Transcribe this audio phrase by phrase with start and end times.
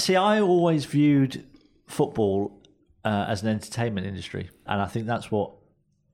[0.00, 1.44] see, I always viewed
[1.86, 2.60] football
[3.04, 5.52] uh, as an entertainment industry, and I think that's what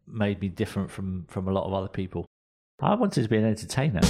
[0.07, 2.27] made me different from from a lot of other people.
[2.81, 4.01] I wanted to be an entertainer.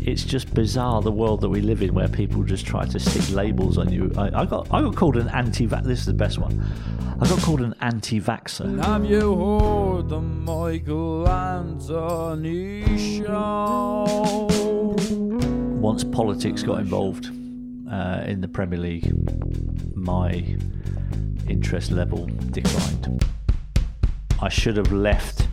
[0.00, 3.30] It's just bizarre the world that we live in, where people just try to stick
[3.34, 4.10] labels on you.
[4.16, 5.84] I, I got I got called an anti-vax.
[5.84, 6.64] This is the best one.
[7.20, 8.82] I got called an anti-vaxxer.
[8.84, 14.46] Have you heard the Michael Anthony show?
[15.80, 17.30] Once politics got involved
[17.90, 19.12] uh, in the Premier League,
[19.96, 20.56] my
[21.48, 23.24] interest level declined.
[24.40, 25.48] I should have left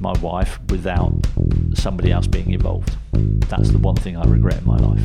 [0.00, 1.14] my wife without
[1.74, 2.96] somebody else being involved.
[3.48, 5.04] That's the one thing I regret in my life.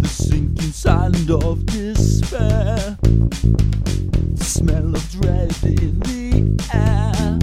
[0.00, 2.96] The sinking sand of despair.
[3.00, 7.38] The smell of dread in the air.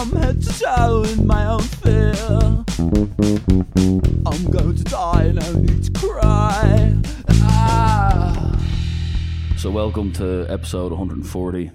[0.00, 2.14] I'm head to toe in my own fear.
[4.24, 6.94] I'm going to die, no need to cry.
[7.28, 8.58] Ah.
[9.58, 11.70] So, welcome to episode 140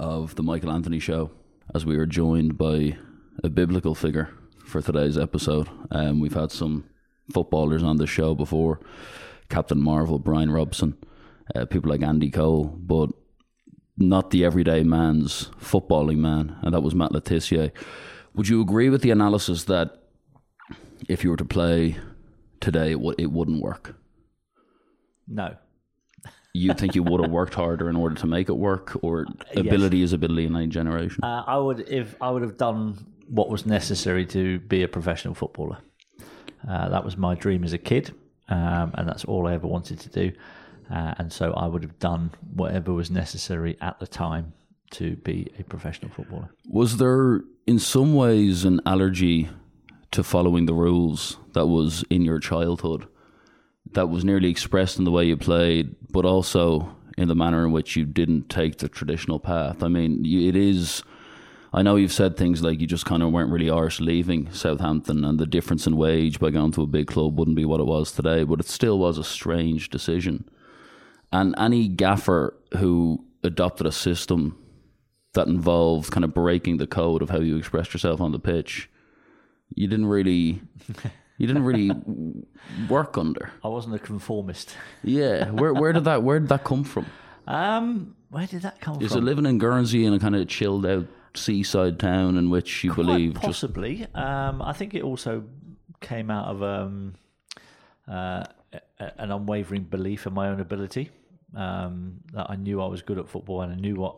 [0.00, 1.30] of the Michael Anthony Show.
[1.72, 2.98] As we are joined by
[3.44, 4.30] a biblical figure
[4.64, 6.86] for today's episode, um, we've had some
[7.32, 8.80] footballers on the show before,
[9.50, 10.96] Captain Marvel, Brian Robson,
[11.54, 13.10] uh, people like Andy Cole, but
[14.08, 17.70] not the everyday man's footballing man, and that was Matt Le Tissier.
[18.34, 20.02] Would you agree with the analysis that
[21.08, 21.96] if you were to play
[22.60, 23.94] today, it, w- it wouldn't work?
[25.28, 25.56] No.
[26.54, 30.02] you think you would have worked harder in order to make it work, or ability
[30.02, 31.22] is ability in any generation?
[31.24, 35.34] Uh, I would if I would have done what was necessary to be a professional
[35.34, 35.78] footballer.
[36.68, 38.14] Uh, that was my dream as a kid,
[38.48, 40.32] um, and that's all I ever wanted to do.
[40.92, 44.52] Uh, and so I would have done whatever was necessary at the time
[44.90, 46.50] to be a professional footballer.
[46.68, 49.48] Was there, in some ways, an allergy
[50.10, 53.08] to following the rules that was in your childhood,
[53.92, 57.72] that was nearly expressed in the way you played, but also in the manner in
[57.72, 59.82] which you didn't take the traditional path?
[59.82, 61.02] I mean, it is.
[61.72, 65.24] I know you've said things like you just kind of weren't really arse leaving Southampton,
[65.24, 67.86] and the difference in wage by going to a big club wouldn't be what it
[67.86, 70.44] was today, but it still was a strange decision.
[71.32, 74.58] And any gaffer who adopted a system
[75.34, 78.90] that involved kind of breaking the code of how you expressed yourself on the pitch,
[79.74, 80.60] you didn't really,
[81.38, 81.90] you didn't really
[82.88, 83.50] work under.
[83.64, 84.76] I wasn't a conformist.
[85.02, 87.06] Yeah, where where did that where did that come from?
[87.46, 89.06] Um, where did that come Is from?
[89.06, 92.84] Is it living in Guernsey in a kind of chilled out seaside town in which
[92.84, 94.06] you Quite believe just possibly.
[94.14, 95.44] Um, I think it also
[96.00, 97.14] came out of um,
[98.08, 98.44] uh,
[98.98, 101.10] an unwavering belief in my own ability.
[101.54, 104.16] Um, that I knew I was good at football and I knew what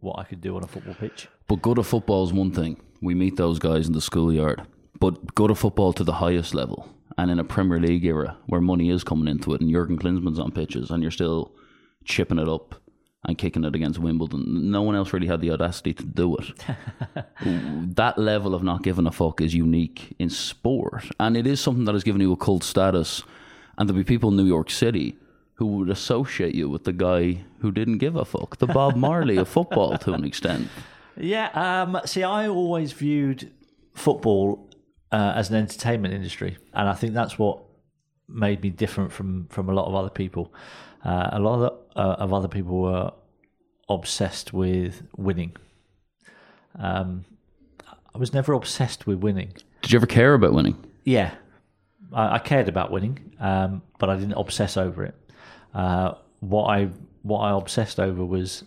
[0.00, 1.28] what I could do on a football pitch.
[1.48, 2.80] But good at football is one thing.
[3.00, 4.62] We meet those guys in the schoolyard.
[5.00, 6.88] But good at football to the highest level.
[7.16, 10.38] And in a Premier League era where money is coming into it and Jurgen Klinsmann's
[10.38, 11.52] on pitches and you're still
[12.04, 12.74] chipping it up
[13.26, 16.64] and kicking it against Wimbledon, no one else really had the audacity to do it.
[17.96, 21.04] that level of not giving a fuck is unique in sport.
[21.18, 23.22] And it is something that has given you a cult status.
[23.78, 25.16] And there'll be people in New York City
[25.54, 29.36] who would associate you with the guy who didn't give a fuck, the Bob Marley
[29.36, 30.68] of football to an extent.
[31.16, 31.50] Yeah.
[31.54, 33.52] Um, see, I always viewed
[33.94, 34.68] football
[35.12, 37.62] uh, as an entertainment industry, and I think that's what
[38.28, 40.52] made me different from from a lot of other people.
[41.04, 43.12] Uh, a lot of, uh, of other people were
[43.88, 45.54] obsessed with winning.
[46.76, 47.24] Um,
[48.12, 49.52] I was never obsessed with winning.
[49.82, 50.82] Did you ever care about winning?
[51.04, 51.32] Yeah,
[52.12, 55.14] I, I cared about winning, um, but I didn't obsess over it.
[55.74, 56.90] Uh, what I
[57.22, 58.64] what I obsessed over was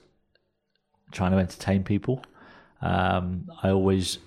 [1.12, 2.24] trying to entertain people.
[2.82, 4.20] Um, I always,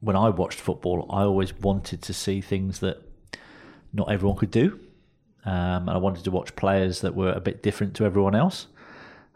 [0.00, 2.98] when I watched football, I always wanted to see things that
[3.92, 4.78] not everyone could do,
[5.44, 8.66] um, and I wanted to watch players that were a bit different to everyone else.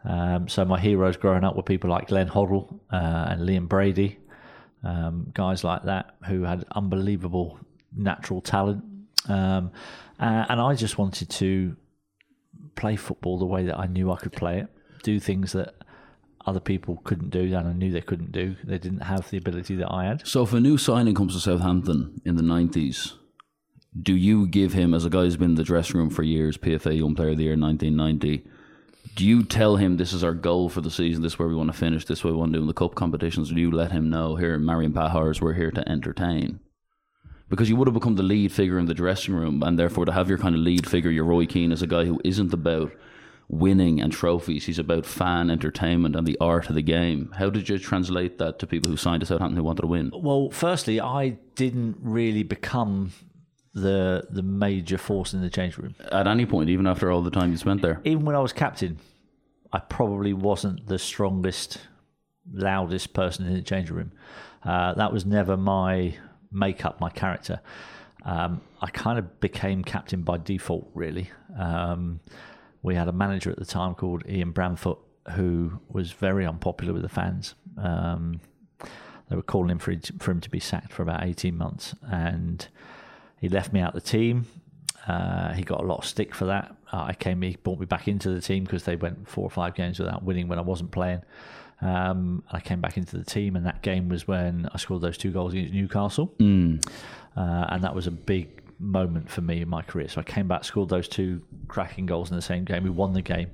[0.04, 4.18] Um, so my heroes growing up were people like Glenn Hoddle uh, and Liam Brady,
[4.84, 7.58] um, guys like that who had unbelievable
[7.96, 8.84] natural talent,
[9.28, 9.72] um,
[10.20, 11.76] uh, and I just wanted to
[12.74, 14.68] play football the way that I knew I could play it,
[15.02, 15.74] do things that
[16.46, 18.56] other people couldn't do, and I knew they couldn't do.
[18.62, 20.26] They didn't have the ability that I had.
[20.26, 23.14] So if a new signing comes to Southampton in the 90s,
[24.00, 26.56] do you give him, as a guy who's been in the dressing room for years,
[26.56, 28.46] PFA Young Player of the Year 1990,
[29.16, 31.54] do you tell him this is our goal for the season, this is where we
[31.54, 33.54] want to finish, this is what we want to do in the cup competitions, or
[33.54, 36.60] do you let him know, here, Marian Pahars, we're here to entertain?
[37.48, 40.12] Because you would have become the lead figure in the dressing room, and therefore to
[40.12, 42.92] have your kind of lead figure, your Roy Keane, as a guy who isn't about
[43.48, 47.32] winning and trophies, he's about fan entertainment and the art of the game.
[47.38, 50.10] How did you translate that to people who signed to Southampton who wanted to win?
[50.12, 53.12] Well, firstly, I didn't really become
[53.74, 55.94] the the major force in the change room.
[56.10, 58.00] At any point, even after all the time you spent there.
[58.04, 58.98] Even when I was captain,
[59.72, 61.78] I probably wasn't the strongest,
[62.50, 64.12] loudest person in the change room.
[64.64, 66.16] Uh, that was never my
[66.56, 67.60] makeup, my character.
[68.24, 71.30] Um, I kind of became captain by default, really.
[71.58, 72.20] Um,
[72.82, 74.98] we had a manager at the time called Ian Branfoot
[75.32, 77.54] who was very unpopular with the fans.
[77.76, 78.40] Um,
[79.28, 82.66] they were calling him for, for him to be sacked for about 18 months, and
[83.40, 84.46] he left me out the team.
[85.06, 86.74] Uh, he got a lot of stick for that.
[86.92, 89.50] Uh, I came, he brought me back into the team because they went four or
[89.50, 91.22] five games without winning when I wasn't playing.
[91.80, 95.18] Um, I came back into the team, and that game was when I scored those
[95.18, 96.82] two goals against Newcastle, Mm.
[97.36, 100.08] uh, and that was a big moment for me in my career.
[100.08, 102.82] So I came back, scored those two cracking goals in the same game.
[102.84, 103.50] We won the game,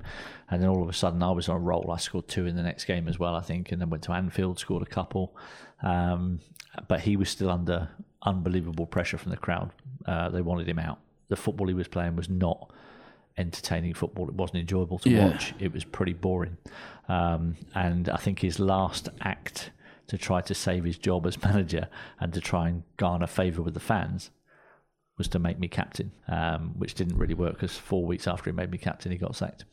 [0.49, 1.91] and then all of a sudden I was on a roll.
[1.91, 4.13] I scored two in the next game as well, I think, and then went to
[4.13, 5.35] Anfield, scored a couple.
[5.81, 6.39] Um,
[6.87, 7.89] but he was still under
[8.23, 9.71] unbelievable pressure from the crowd.
[10.05, 10.99] Uh, they wanted him out.
[11.27, 12.71] The football he was playing was not
[13.37, 14.27] entertaining football.
[14.27, 15.27] It wasn't enjoyable to Yeah.
[15.29, 15.53] watch.
[15.59, 16.57] It was pretty boring.
[17.07, 19.71] Um, and I think his last act
[20.07, 21.87] to try to save his job as manager
[22.19, 24.29] and to try and garner favour with the fans
[25.17, 28.55] was to make me captain, um, which didn't really work because four weeks after he
[28.55, 29.65] made me captain, he got sacked.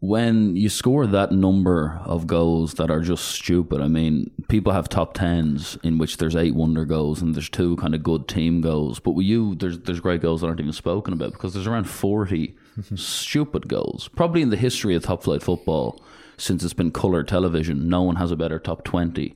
[0.00, 4.88] When you score that number of goals that are just stupid, I mean, people have
[4.88, 8.60] top tens in which there's eight wonder goals and there's two kind of good team
[8.60, 8.98] goals.
[8.98, 11.84] But with you, there's there's great goals that aren't even spoken about because there's around
[11.84, 12.56] forty
[12.96, 14.08] stupid goals.
[14.08, 16.02] Probably in the history of top flight football,
[16.36, 19.34] since it's been colour television, no one has a better top twenty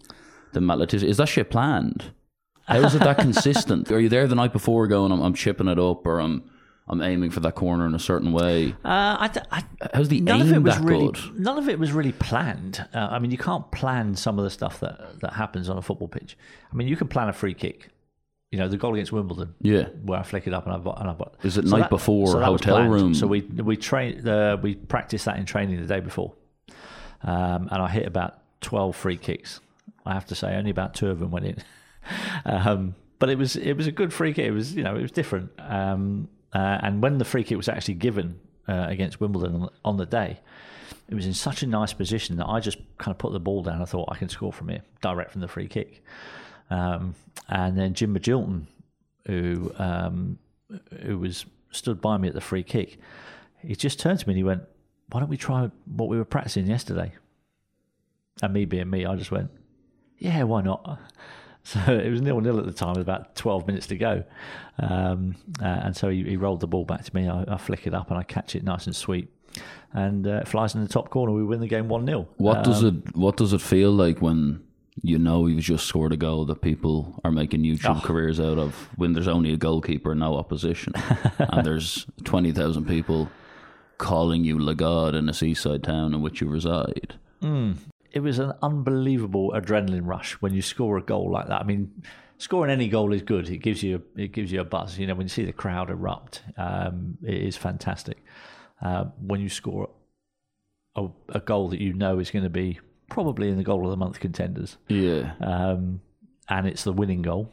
[0.52, 1.08] than Matt Le Tissier.
[1.08, 2.12] Is that shit planned?
[2.66, 3.90] How is it that consistent?
[3.92, 6.50] Are you there the night before going, I'm, I'm chipping it up or I'm
[6.88, 8.72] I'm aiming for that corner in a certain way?
[8.84, 11.40] Uh, I, d- I- How's the none aim of it was really good?
[11.40, 12.84] none of it was really planned.
[12.94, 15.82] Uh, I mean, you can't plan some of the stuff that that happens on a
[15.82, 16.36] football pitch.
[16.72, 17.88] I mean, you can plan a free kick.
[18.52, 19.54] You know, the goal against Wimbledon.
[19.60, 19.88] Yeah.
[20.04, 22.60] where I flick it up and I've and I've Is it night before, that was
[22.62, 23.12] hotel room?
[23.14, 26.34] So we we train uh, we practiced that in training the day before,
[27.26, 29.60] um, and I hit about twelve free kicks.
[30.06, 31.62] I have to say, only about two of them went in.
[32.44, 34.46] um, but it was it was a good free kick.
[34.46, 35.50] It was you know it was different.
[35.58, 38.38] Um, uh, and when the free kick was actually given
[38.68, 40.40] uh, against Wimbledon on, the day,
[41.08, 43.62] it was in such a nice position that I just kind of put the ball
[43.62, 43.82] down.
[43.82, 46.02] I thought I can score from here, direct from the free kick.
[46.70, 47.14] Um,
[47.48, 48.66] and then Jim Magilton,
[49.26, 50.38] who um,
[51.02, 52.98] who was stood by me at the free kick,
[53.58, 54.62] he just turned to me and he went,
[55.10, 57.12] "Why don't we try what we were practicing yesterday?"
[58.42, 59.50] And me being me, I just went,
[60.18, 60.98] "Yeah, why not?"
[61.66, 64.22] So it was nil nil at the time, with about twelve minutes to go,
[64.78, 67.28] um, uh, and so he, he rolled the ball back to me.
[67.28, 69.28] I, I flick it up and I catch it nice and sweet,
[69.92, 71.32] and uh, it flies in the top corner.
[71.32, 74.62] We win the game one 0 What does it What does it feel like when
[75.02, 78.00] you know you've just scored a goal that people are making YouTube Oh.
[78.06, 78.88] careers out of?
[78.94, 80.92] When there's only a goalkeeper, no opposition,
[81.40, 83.28] and there's twenty thousand people
[83.98, 87.14] calling you Le God in a seaside town in which you reside.
[88.12, 91.60] it was an unbelievable adrenaline rush when you score a goal like that.
[91.60, 92.02] I mean,
[92.38, 93.48] scoring any goal is good.
[93.48, 94.98] It gives you it gives you a buzz.
[94.98, 98.18] You know, when you see the crowd erupt, um, it is fantastic.
[98.82, 99.90] Uh, when you score
[100.96, 102.78] a, a goal that you know is going to be
[103.08, 106.00] probably in the goal of the month contenders, Yeah, um,
[106.48, 107.52] and it's the winning goal.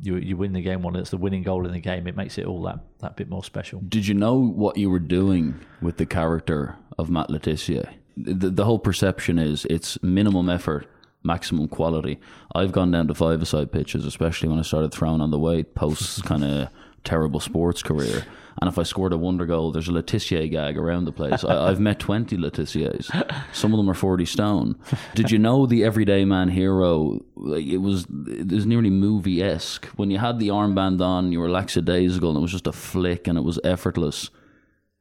[0.00, 0.96] You you win the game one.
[0.96, 2.06] It's the winning goal in the game.
[2.06, 3.80] It makes it all that that bit more special.
[3.88, 7.88] Did you know what you were doing with the character of Matt Le Tissier?
[8.16, 10.86] The, the whole perception is it's minimum effort,
[11.22, 12.20] maximum quality.
[12.54, 16.24] I've gone down to five-a-side pitches, especially when I started throwing on the weight post
[16.24, 16.68] kind of
[17.04, 18.24] terrible sports career.
[18.60, 21.42] And if I scored a wonder goal, there's a Le Tissier gag around the place.
[21.42, 23.10] I, I've met 20 Le Tissiers.
[23.52, 24.78] Some of them are 40 stone.
[25.14, 27.20] Did you know the everyday man hero?
[27.34, 29.86] Like it was, it was nearly movie esque.
[29.96, 33.26] When you had the armband on, you were lackadaisical, and it was just a flick,
[33.26, 34.30] and it was effortless.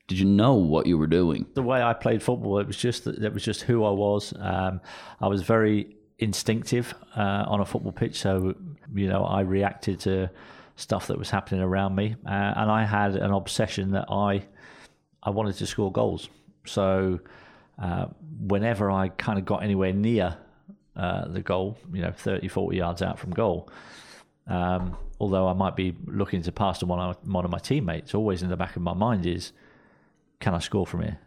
[0.07, 1.45] Did you know what you were doing?
[1.53, 4.33] the way I played football, it was just it was just who I was.
[4.39, 4.81] Um,
[5.19, 8.55] I was very instinctive uh, on a football pitch, so
[8.93, 10.29] you know I reacted to
[10.75, 14.43] stuff that was happening around me, uh, and I had an obsession that I
[15.23, 16.29] I wanted to score goals.
[16.65, 17.19] So
[17.79, 18.07] uh,
[18.39, 20.37] whenever I kind of got anywhere near
[20.95, 23.69] uh, the goal, you know, 30, 40 yards out from goal.
[24.47, 28.13] Um, although I might be looking to pass to one of, one of my teammates,
[28.13, 29.53] always in the back of my mind is,
[30.39, 31.19] can I score from here?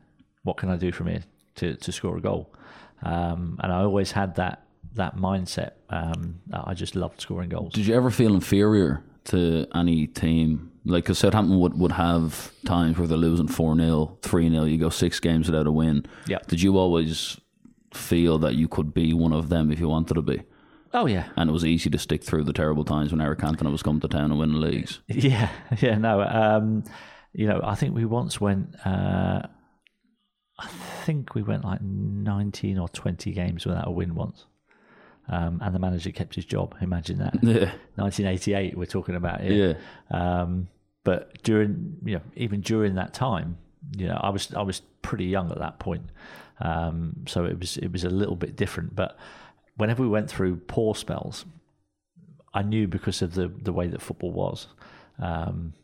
[0.42, 1.22] What can I do from here
[1.56, 2.52] to, to score a goal?
[3.02, 4.60] Um, and I always had that
[4.94, 5.72] that mindset.
[5.90, 7.72] Um, I just loved scoring goals.
[7.72, 10.70] Did you ever feel inferior to any team?
[10.84, 14.78] Like, because Southampton would, would have times where they're losing 4 0, 3 0, you
[14.78, 16.04] go six games without a win.
[16.26, 16.38] Yeah.
[16.46, 17.40] Did you always
[17.94, 20.42] feel that you could be one of them if you wanted to be?
[20.94, 23.72] Oh yeah, and it was easy to stick through the terrible times when Eric Cantona
[23.72, 25.00] was coming to town and winning leagues.
[25.08, 25.48] yeah,
[25.80, 25.98] yeah.
[25.98, 26.84] No, um,
[27.32, 28.76] you know, I think we once went.
[28.86, 29.42] Uh,
[30.56, 30.68] I
[31.04, 34.44] think we went like nineteen or twenty games without a win once,
[35.28, 36.74] um, and the manager kept his job.
[36.80, 37.34] Imagine that.
[37.42, 39.78] Yeah, 1988, we're talking about here.
[40.10, 40.40] yeah.
[40.42, 40.68] Um,
[41.02, 43.58] but during, you know, even during that time,
[43.96, 46.04] you know, I was I was pretty young at that point,
[46.60, 48.96] um, so it was it was a little bit different.
[48.96, 49.18] But
[49.76, 51.44] whenever we went through poor spells,
[52.54, 54.68] I knew because of the the way that football was,
[55.18, 55.74] um,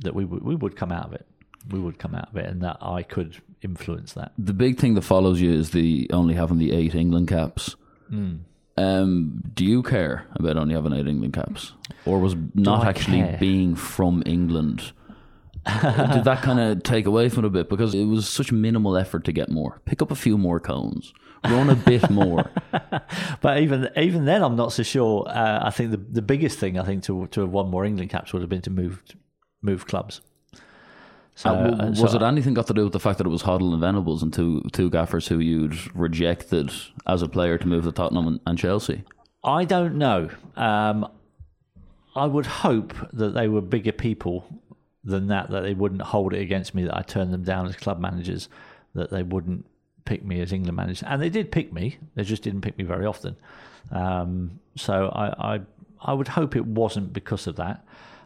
[0.00, 1.26] that we would we would come out of it.
[1.68, 4.32] We would come out of it, and that I could influence that.
[4.38, 7.74] The big thing that follows you is the only having the eight England caps.
[8.76, 11.72] Um, do you care about only having eight England caps,
[12.06, 13.36] or was not actually care?
[13.38, 14.92] being from England?
[15.66, 18.96] did that kind of take away from it a bit because it was such minimal
[18.96, 19.80] effort to get more?
[19.84, 21.12] Pick up a few more cones,
[21.44, 22.50] run a bit more.
[23.40, 25.26] But even even then, I'm not so sure.
[25.28, 28.10] Uh, I think the the biggest thing I think to to have won more England
[28.10, 29.02] caps would have been to move
[29.62, 30.20] move clubs.
[31.40, 33.30] So, Uh, uh, was so it anything got to do with the fact that it
[33.30, 36.70] was Hoddle and Venables and two two gaffers who you'd rejected
[37.06, 39.04] as a player to move to Tottenham and, and Chelsea?
[39.42, 40.28] I don't know.
[40.54, 41.08] Um,
[42.14, 44.44] I would hope that they were bigger people
[45.02, 47.74] than that, that they wouldn't hold it against me that I turned them down as
[47.74, 48.50] club managers,
[48.94, 49.64] that they wouldn't
[50.04, 51.06] pick me as England manager.
[51.08, 53.34] And they did pick me, they just didn't pick me very often.
[53.90, 55.60] Um, so I, I,
[56.02, 57.82] I would hope it wasn't because of that.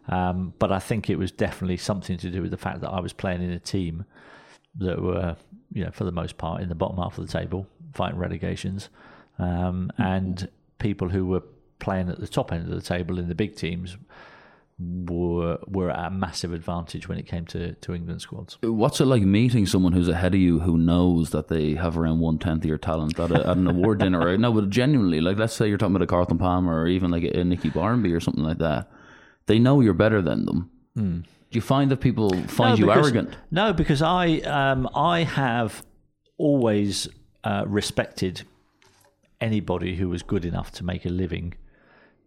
[0.08, 3.00] Um, but I think it was definitely something to do with the fact that I
[3.00, 4.04] was playing in a team
[4.76, 5.37] that were,
[5.73, 8.90] you know, for the most part in the bottom half of the table, fighting relegations,
[9.38, 11.42] um, and people who were
[11.78, 13.96] playing at the top end of the table in the big teams
[14.78, 18.58] were were at a massive advantage when it came to, to England squads.
[18.62, 22.18] What's it like meeting someone who's ahead of you who knows that they have around
[22.18, 24.18] one tenth of your talent at, a, at an award dinner?
[24.18, 24.38] Right?
[24.38, 27.23] No, but genuinely, like let's say you're talking about a Carlton Palmer or even like
[27.23, 28.90] a, a Nicky Barmby or something like that.
[29.46, 30.70] They know you're better than them.
[30.96, 31.22] Do
[31.58, 32.90] you find that people find you Hmm.
[32.90, 33.36] because- arrogant?
[33.50, 35.84] No, because I um, I have
[36.38, 37.08] always
[37.44, 38.42] uh, respected
[39.40, 41.54] anybody who was good enough to make a living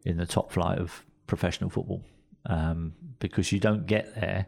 [0.06, 2.04] in the top flight of professional football,
[2.46, 4.46] um, because you don't get there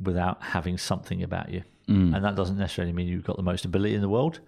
[0.00, 2.14] without having something about you, Mm.
[2.14, 4.40] and that doesn't necessarily mean you've got the most ability in the world.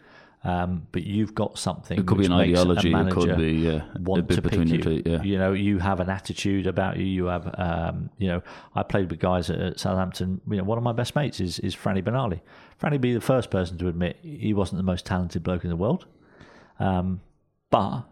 [0.44, 1.98] Um, but you've got something.
[1.98, 2.92] It could be an ideology.
[2.92, 5.02] It could be yeah, a want bit to between pick you.
[5.02, 5.10] two.
[5.10, 5.22] Yeah.
[5.22, 7.04] You know, you have an attitude about you.
[7.04, 8.42] You have, um, you know,
[8.74, 10.40] I played with guys at, at Southampton.
[10.48, 12.40] You know, one of my best mates is is Franny Benali.
[12.80, 15.76] Franny be the first person to admit he wasn't the most talented bloke in the
[15.76, 16.06] world,
[16.78, 17.20] um,
[17.70, 18.04] but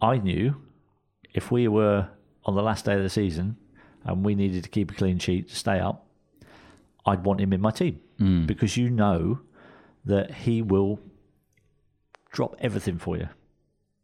[0.00, 0.56] I knew
[1.34, 2.08] if we were
[2.46, 3.56] on the last day of the season
[4.04, 6.06] and we needed to keep a clean sheet to stay up,
[7.04, 8.00] I'd want him in my team
[8.46, 9.40] because you know
[10.06, 10.98] that he will
[12.36, 13.28] drop everything for you.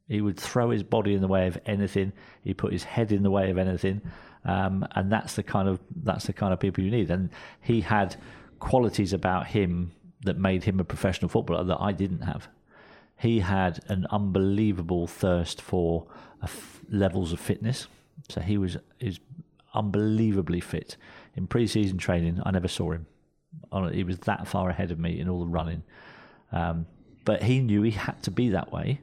[0.08, 2.12] He would throw his body in the way of anything.
[2.42, 4.00] He put his head in the way of anything,
[4.46, 7.10] um, and that's the kind of that's the kind of people you need.
[7.10, 7.28] And
[7.60, 8.16] he had
[8.58, 9.92] qualities about him
[10.24, 12.48] that made him a professional footballer that I didn't have.
[13.18, 16.06] He had an unbelievable thirst for
[16.42, 17.86] f- levels of fitness.
[18.30, 19.20] So he was is
[19.74, 20.96] unbelievably fit
[21.36, 22.40] in pre-season training.
[22.44, 23.06] I never saw him.
[23.92, 25.82] He was that far ahead of me in all the running.
[26.50, 26.86] Um,
[27.25, 29.00] but he knew he had to be that way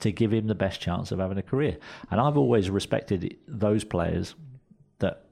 [0.00, 1.76] to give him the best chance of having a career.
[2.10, 4.34] And I've always respected those players
[4.98, 5.24] that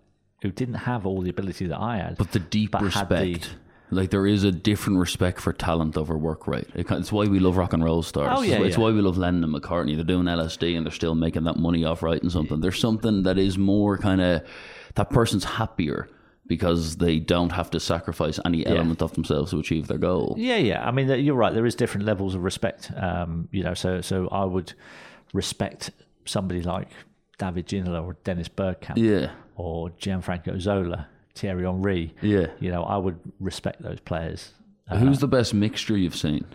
[0.42, 2.18] who didn't have all the ability that I had.
[2.18, 3.56] But the deep but had the- respect.
[3.90, 6.68] like there is a different respect for talent over work rate.
[6.74, 8.36] It, it's why we love rock and roll stars.
[8.38, 8.82] Oh, yeah, it's, it's yeah.
[8.82, 9.96] why we love Lennon and McCartney.
[9.96, 12.60] They're doing LSD and they're still making that money off writing something.
[12.60, 14.42] There's something that is more kind of
[14.94, 16.08] that person's happier
[16.48, 20.34] because they don't have to sacrifice any element of themselves to achieve their goal.
[20.38, 20.86] Yeah, yeah.
[20.86, 21.52] I mean, you're right.
[21.54, 22.90] There is different levels of respect.
[22.96, 24.72] Um, you know, so so I would
[25.32, 25.90] respect
[26.24, 26.88] somebody like
[27.38, 32.14] David Ginola or Dennis Bergkamp Yeah, or Gianfranco Zola, Thierry Henry.
[32.22, 32.46] yeah.
[32.58, 34.52] You know, I would respect those players.
[34.90, 36.46] Who's the best mixture you've seen?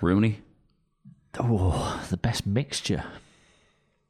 [0.00, 0.40] Rooney.
[1.38, 3.04] Oh, the best mixture.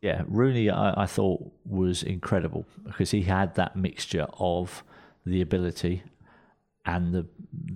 [0.08, 4.84] Yeah, Rooney, I, I thought was incredible because he had that mixture of
[5.26, 6.02] the ability
[6.86, 7.24] and the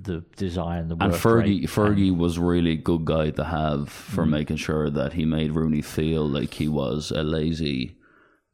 [0.09, 1.69] the desire and the And work Fergie, rate.
[1.77, 4.31] Fergie was really a good guy to have for Mm.
[4.39, 7.97] making sure that he made Rooney feel like he was a lazy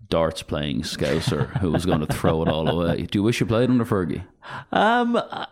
[0.08, 3.06] darts playing scouser who was going to throw it all away.
[3.10, 4.22] Do you wish you played under Fergie?
[4.70, 5.46] Um, uh,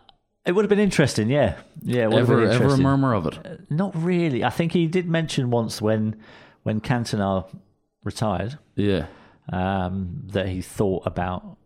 [0.45, 1.27] it would have been interesting.
[1.29, 2.03] Yeah, yeah.
[2.21, 3.35] Ever, ever a murmur of it?
[3.69, 4.43] Not really.
[4.43, 6.15] I think he did mention once when
[6.63, 7.45] when Cantona
[8.03, 9.07] retired Yeah.
[9.51, 11.57] um, that he thought about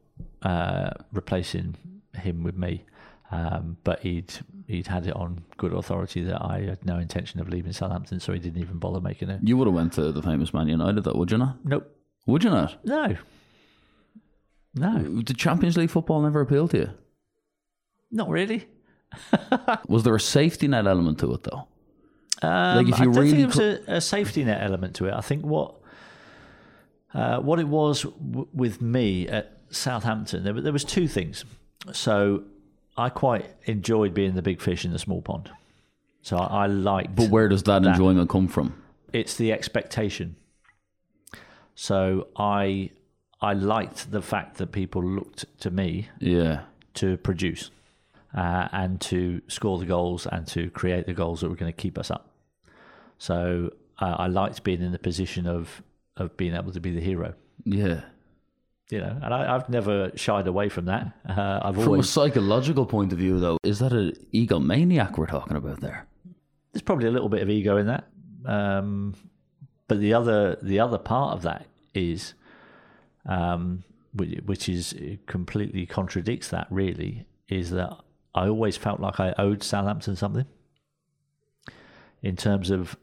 [0.43, 1.75] uh, replacing
[2.15, 2.83] him with me,
[3.31, 4.33] um, but he'd
[4.67, 8.33] he'd had it on good authority that I had no intention of leaving Southampton, so
[8.33, 9.39] he didn't even bother making it.
[9.43, 11.63] You would have went to the famous Man United, though, would you not?
[11.65, 11.89] Nope.
[12.25, 12.75] Would you not?
[12.85, 13.15] No.
[14.75, 16.89] No, The Champions League football never appealed to you.
[18.11, 18.67] not really.
[19.87, 21.67] Was there a safety net element to it, though?
[22.41, 24.95] Um, Like, if I you don't really think there was a, a safety net element
[24.97, 25.13] to it.
[25.13, 25.75] I think what
[27.13, 31.45] uh, what it was w- with me at Southampton, there, there was two things.
[31.91, 32.43] So
[32.97, 35.49] I quite enjoyed being the big fish in the small pond.
[36.21, 37.15] So I, I liked.
[37.15, 38.81] But where does that, enjoyment come from?
[39.13, 40.35] it's the expectation.
[41.75, 42.89] So I
[43.41, 46.61] I liked the fact that people looked to me Yeah.
[46.95, 47.69] to produce
[48.35, 51.77] uh, and to score the goals and to create the goals that were going to
[51.81, 52.31] keep us up.
[53.19, 55.81] So uh, I liked being in the position of
[56.19, 57.33] of being able to be the hero.
[57.63, 58.01] Yeah.
[58.89, 61.11] You know, and I, I've never shied away from that.
[61.27, 65.57] Uh, I've From a psychological point of view, though, is that an egomaniac we're talking
[65.57, 66.07] about there?
[66.77, 68.07] there's probably a little bit of ego in that.
[68.45, 69.15] Um,
[69.87, 72.35] but the other the other part of that is,
[73.25, 73.83] um,
[74.13, 74.93] which, which is
[75.25, 76.67] completely contradicts that.
[76.69, 77.97] Really, is that
[78.35, 80.45] I always felt like I owed Southampton something.
[82.21, 82.95] In terms of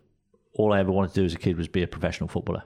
[0.53, 2.63] all I ever wanted to do as a kid was be a professional footballer.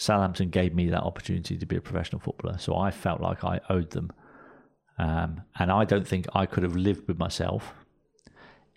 [0.00, 3.60] Southampton gave me that opportunity to be a professional footballer, so I felt like I
[3.68, 4.10] owed them.
[4.96, 7.74] Um, and I don't think I could have lived with myself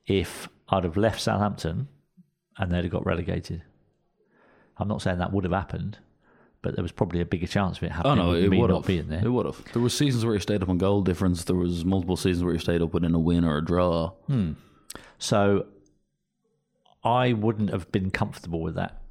[0.05, 1.87] if I'd have left Southampton
[2.57, 3.63] and they'd have got relegated.
[4.77, 5.97] I'm not saying that would have happened,
[6.61, 8.19] but there was probably a bigger chance of it happening.
[8.19, 8.85] Oh no, it would not have.
[8.87, 9.23] being there.
[9.23, 9.63] It would have.
[9.71, 11.45] There were seasons where you stayed up on goal difference.
[11.45, 14.11] There was multiple seasons where you stayed up within a win or a draw.
[15.19, 15.67] So
[17.01, 19.02] I wouldn't have been comfortable with that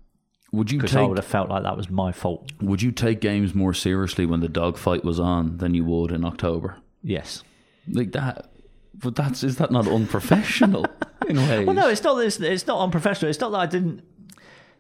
[0.53, 2.53] Would you because I take would have felt like that was my fault.
[2.61, 6.25] Would you take games more seriously when the dogfight was on than you would in
[6.25, 6.77] October?
[7.03, 7.43] Yes.
[7.89, 8.51] Like that.
[8.95, 10.85] But that's is that not unprofessional
[11.29, 11.67] in ways?
[11.67, 12.23] Well, no, it's not.
[12.23, 13.31] It's, it's not unprofessional.
[13.31, 14.03] It's not that I didn't.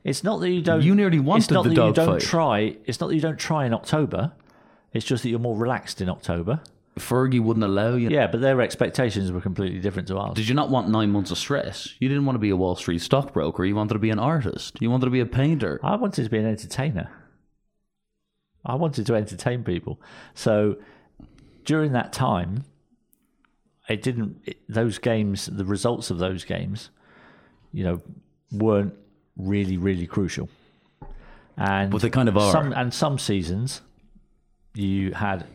[0.04, 0.82] It's not that you don't.
[0.82, 2.20] You nearly It's wanted not the that you don't dogfight.
[2.22, 2.76] try.
[2.84, 4.32] It's not that you don't try in October.
[4.92, 6.60] It's just that you're more relaxed in October.
[6.98, 8.10] Fergie wouldn't allow you.
[8.10, 10.34] Yeah, but their expectations were completely different to ours.
[10.34, 11.94] Did you not want nine months of stress?
[11.98, 13.64] You didn't want to be a Wall Street stockbroker.
[13.64, 14.76] You wanted to be an artist.
[14.80, 15.80] You wanted to be a painter.
[15.82, 17.10] I wanted to be an entertainer.
[18.64, 20.00] I wanted to entertain people.
[20.34, 20.76] So
[21.64, 22.64] during that time,
[23.88, 24.42] it didn't.
[24.44, 26.90] It, those games, the results of those games,
[27.72, 28.02] you know,
[28.52, 28.94] weren't
[29.36, 30.48] really, really crucial.
[31.56, 32.52] And But they kind of are.
[32.52, 33.80] Some and some seasons,
[34.74, 35.46] you had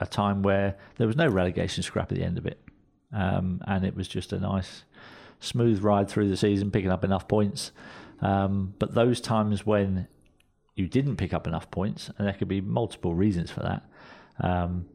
[0.00, 2.60] a time where there was no relegation scrap at the end of it,
[3.12, 4.84] um, and it was just a nice,
[5.40, 7.72] smooth ride through the season, picking up enough points.
[8.20, 10.08] Um, but those times when
[10.76, 13.82] you didn't pick up enough points, and there could be multiple reasons for that.
[14.40, 14.86] Um,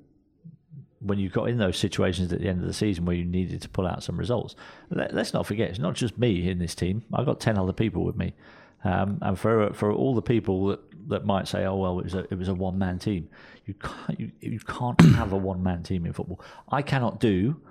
[1.00, 3.60] when you got in those situations at the end of the season where you needed
[3.64, 4.56] to pull out some results,
[4.92, 7.04] let, us not forget it's not just me in this team.
[7.12, 8.36] I've got ten other people with me,
[8.84, 12.14] um, and for for all the people that, that might say, "Oh well, it was
[12.14, 13.30] a it was a one man team,"
[13.72, 16.42] you can't you, you can't have a one man team in football.
[16.70, 17.62] I cannot do,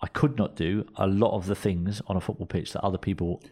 [0.00, 2.98] I could not do a lot of the things on a football pitch that other
[2.98, 3.42] people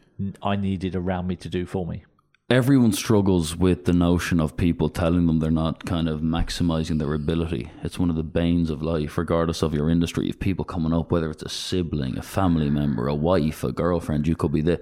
[0.43, 2.05] I needed around me to do for me.
[2.51, 7.14] Everyone struggles with the notion of people telling them they're not kind of maximizing their
[7.14, 7.71] ability.
[7.85, 10.29] It's one of the banes of life, regardless of your industry.
[10.29, 14.27] If people coming up, whether it's a sibling, a family member, a wife, a girlfriend,
[14.27, 14.81] you could be the.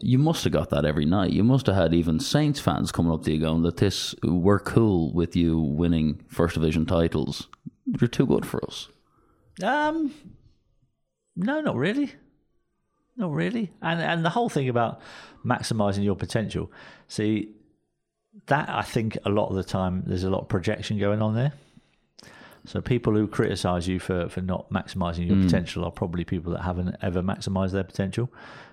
[0.00, 1.32] You must have got that every night.
[1.32, 4.60] You must have had even Saints fans coming up to you going that this we're
[4.60, 7.48] cool with you winning first division titles.
[7.84, 8.88] You're too good for us.
[9.62, 10.14] Um,
[11.34, 12.12] no, not really,
[13.16, 13.72] not really.
[13.82, 15.00] And and the whole thing about
[15.44, 16.70] maximizing your potential.
[17.08, 17.54] See,
[18.46, 21.34] that I think a lot of the time there's a lot of projection going on
[21.34, 21.52] there.
[22.68, 26.62] So people who criticize you for, for not maximizing your potential are probably people that
[26.62, 28.30] haven't ever maximized their potential,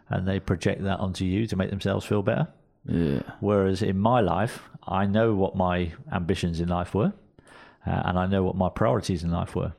[0.09, 2.49] and they project that onto you to make themselves feel better.
[2.85, 3.21] Yeah.
[3.39, 7.13] Whereas in my life, I know what my ambitions in life were,
[7.87, 9.71] uh, and I know what my priorities in life were,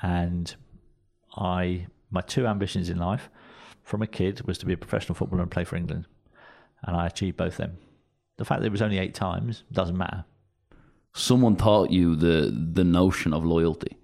[0.00, 0.54] and
[1.36, 3.28] I my two ambitions in life
[3.82, 6.06] from a kid was to be a professional footballer and play for England,
[6.84, 7.78] and I achieved both them.
[8.36, 10.24] The fact that it was only eight times doesn't matter.
[11.14, 13.96] Someone taught you the the notion of loyalty.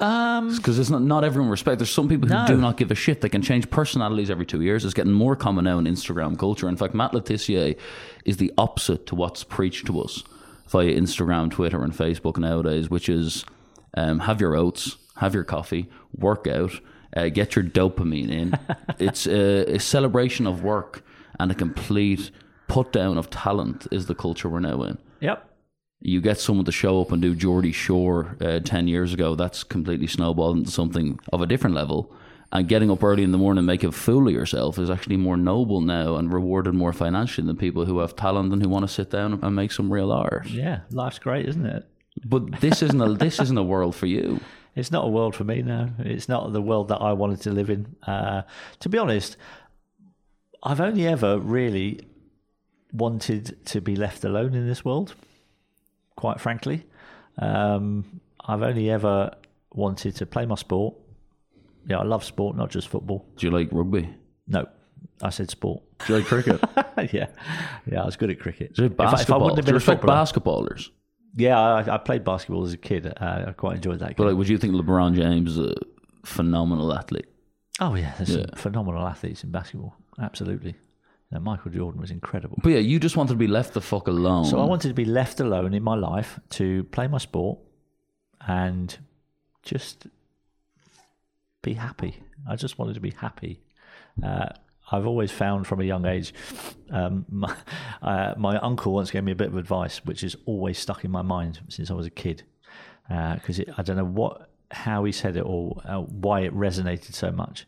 [0.00, 1.78] Um, because it's not not everyone respect.
[1.78, 2.46] There's some people who No.
[2.46, 3.20] do not give a shit.
[3.20, 4.84] They can change personalities every two years.
[4.84, 6.68] It's getting more common now in Instagram culture.
[6.68, 7.76] In fact, Matt Le Tissier
[8.24, 10.22] is the opposite to what's preached to us
[10.68, 13.44] via Instagram, Twitter, and Facebook nowadays, which is
[13.96, 16.72] um, have your oats, have your coffee, work out,
[17.14, 18.58] uh, get your dopamine in.
[18.98, 21.04] it's a, a celebration of work
[21.38, 22.30] and a complete
[22.66, 25.51] put down of talent is the culture we're now in yep.
[26.02, 29.62] You get someone to show up and do Geordie Shore uh, 10 years ago, that's
[29.62, 32.12] completely snowballed into something of a different level.
[32.50, 35.16] And getting up early in the morning and making a fool of yourself is actually
[35.16, 38.86] more noble now and rewarded more financially than people who have talent and who want
[38.86, 40.46] to sit down and make some real art.
[40.48, 41.88] Yeah, life's great, isn't it?
[42.24, 44.40] But this isn't a this isn't a world for you.
[44.74, 45.90] It's not a world for me now.
[45.98, 47.94] It's not the world that I wanted to live in.
[48.06, 48.40] Uh,
[48.80, 49.36] to be honest,
[50.62, 52.00] I've only ever really
[52.90, 55.14] wanted to be left alone in this world.
[56.16, 56.84] Quite frankly,
[57.38, 59.30] um, I've only ever
[59.72, 60.94] wanted to play my sport.
[61.88, 63.26] Yeah, I love sport, not just football.
[63.36, 64.08] Do you like rugby?
[64.46, 64.66] No,
[65.22, 65.82] I said sport.
[66.06, 66.60] Do you like cricket?
[67.12, 67.26] yeah,
[67.90, 68.74] yeah, I was good at cricket.
[68.74, 69.54] Do you like If I- if I basketball?
[69.56, 70.90] Do you respect basketballers?
[71.34, 73.06] Yeah, I, I played basketball as a kid.
[73.06, 74.16] Uh, I quite enjoyed that.
[74.16, 75.74] But like, would you think LeBron James is a
[76.24, 77.26] phenomenal athlete?
[77.80, 78.44] oh yeah, there's Yeah.
[78.54, 79.96] phenomenal athletes in basketball.
[80.20, 80.74] Absolutely.
[81.32, 82.58] Know, Michael Jordan was incredible.
[82.62, 84.44] But yeah, you just wanted to be left the fuck alone.
[84.44, 87.58] So I wanted to be left alone in my life to play my sport
[88.46, 88.98] and
[89.62, 90.06] just
[91.62, 92.18] be happy.
[92.48, 93.62] I just wanted to be happy.
[94.22, 94.48] Uh,
[94.90, 96.34] I've always found from a young age,
[96.90, 97.56] um, my,
[98.02, 101.10] uh, my uncle once gave me a bit of advice, which has always stuck in
[101.10, 102.42] my mind since I was a kid.
[103.08, 107.30] Because I don't know what, how he said it or uh, why it resonated so
[107.30, 107.66] much,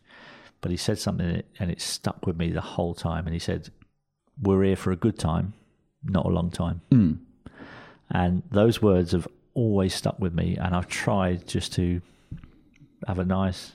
[0.65, 3.27] but he said something and it stuck with me the whole time.
[3.27, 3.69] And he said,
[4.41, 5.53] "We're here for a good time,
[6.03, 6.81] not a long time."
[8.09, 12.01] And those words have always stuck with me, and I've tried just to
[13.05, 13.73] have a nice,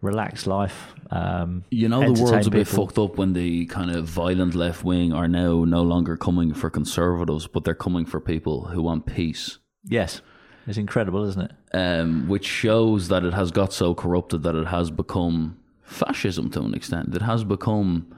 [0.00, 0.94] relaxed life.
[1.10, 2.86] Um, You know, the world's a bit people.
[2.86, 6.70] fucked up when the kind of violent left wing are now no longer coming for
[6.70, 9.58] conservatives, but they're coming for people who want peace.
[9.84, 10.22] Yes,
[10.68, 11.52] it's incredible, isn't it?
[11.76, 15.56] Um, which shows that it has got so corrupted that it has become
[15.92, 17.14] fascism to an extent.
[17.14, 18.14] It has become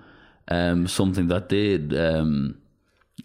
[0.49, 2.59] um, something that did um,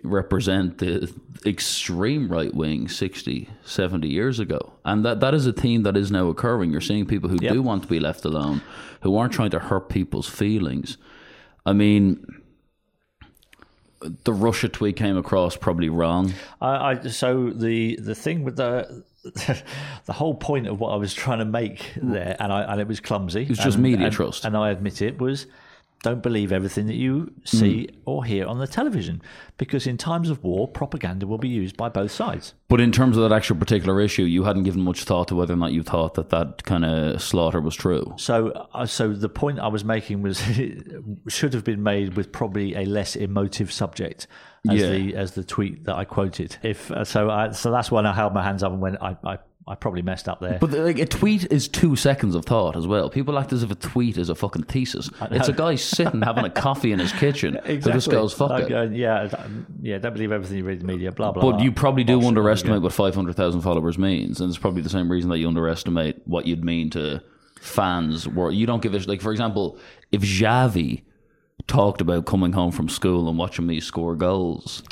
[0.03, 1.11] represent the
[1.45, 4.73] extreme right wing 60, 70 years ago.
[4.85, 6.71] And that, that is a theme that is now occurring.
[6.71, 7.53] You're seeing people who Yep.
[7.53, 8.61] do want to be left alone,
[9.01, 10.97] who aren't trying to hurt people's feelings.
[11.65, 12.25] I mean,
[14.23, 16.33] the Russia tweet came across probably wrong.
[16.61, 19.03] I, I so the the thing with the
[20.05, 22.87] the whole point of what I was trying to make there, and I and it
[22.87, 23.43] was clumsy.
[23.43, 24.45] It was just and, media and- trust.
[24.45, 25.47] and I admit it was.
[26.01, 27.95] Don't believe everything that you see Mm.
[28.05, 29.21] or hear on the television,
[29.57, 32.53] because in times of war, propaganda will be used by both sides.
[32.69, 35.53] But in terms of that actual particular issue, you hadn't given much thought to whether
[35.53, 38.13] or not you thought that that kind of slaughter was true.
[38.15, 40.87] So, uh, so the point I was making was it
[41.27, 44.25] should have been made with probably a less emotive subject
[44.69, 44.89] as Yeah.
[44.89, 46.57] the as the tweet that I quoted.
[46.63, 49.15] If uh, so, I, so that's when I held my hands up and went, I,
[49.23, 50.57] I, I probably messed up there.
[50.59, 53.09] But like a tweet is two seconds of thought as well.
[53.09, 55.11] People act as if a tweet is a fucking thesis.
[55.29, 58.63] It's a guy sitting having a coffee in his kitchen who just goes fuck Like,
[58.71, 58.73] it.
[58.73, 59.29] uh, yeah,
[59.81, 59.99] yeah.
[59.99, 61.11] Don't believe everything you read in the media.
[61.11, 61.43] Blah blah.
[61.43, 61.61] But blah.
[61.61, 64.41] you probably do underestimate what 500,000 followers means.
[64.41, 67.21] And it's probably the same reason that you underestimate what you'd mean to
[67.61, 68.27] fans.
[68.27, 69.77] Where you don't give a like, for example,
[70.11, 71.03] if Xavi
[71.69, 74.83] talked about coming home from school and watching me score goals,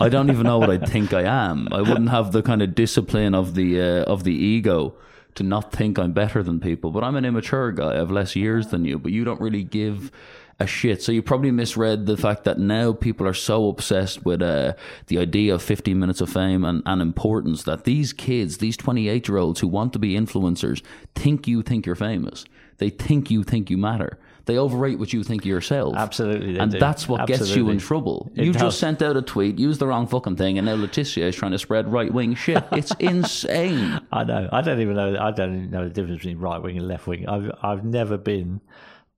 [0.00, 1.68] I don't even know what I'd think I am.
[1.72, 4.94] I wouldn't have the kind of discipline of the uh, of the ego
[5.34, 6.90] to not think I'm better than people.
[6.90, 7.94] But I'm an immature guy.
[7.94, 8.98] I have less years than you.
[8.98, 10.12] But you don't really give
[10.60, 11.02] a shit.
[11.02, 14.74] So you probably misread the fact that now people are so obsessed with uh,
[15.06, 19.28] the idea of 15 minutes of fame and, and importance that these kids, these 28
[19.28, 20.82] year olds who want to be influencers,
[21.14, 22.44] think you think you're famous.
[22.78, 24.18] They think you think you matter.
[24.48, 25.94] They overrate what you think yourself.
[25.94, 26.78] Absolutely, and do.
[26.78, 28.32] that's what gets you in trouble.
[28.34, 28.62] It you does.
[28.62, 31.36] just sent out a tweet, used the wrong fucking thing, and now Le Tissier is
[31.36, 32.64] trying to spread right wing shit.
[32.72, 34.00] It's insane.
[34.10, 34.48] I know.
[34.50, 35.18] I don't even know.
[35.20, 37.28] I don't even know the difference between right wing and left wing.
[37.28, 38.62] I've I've never been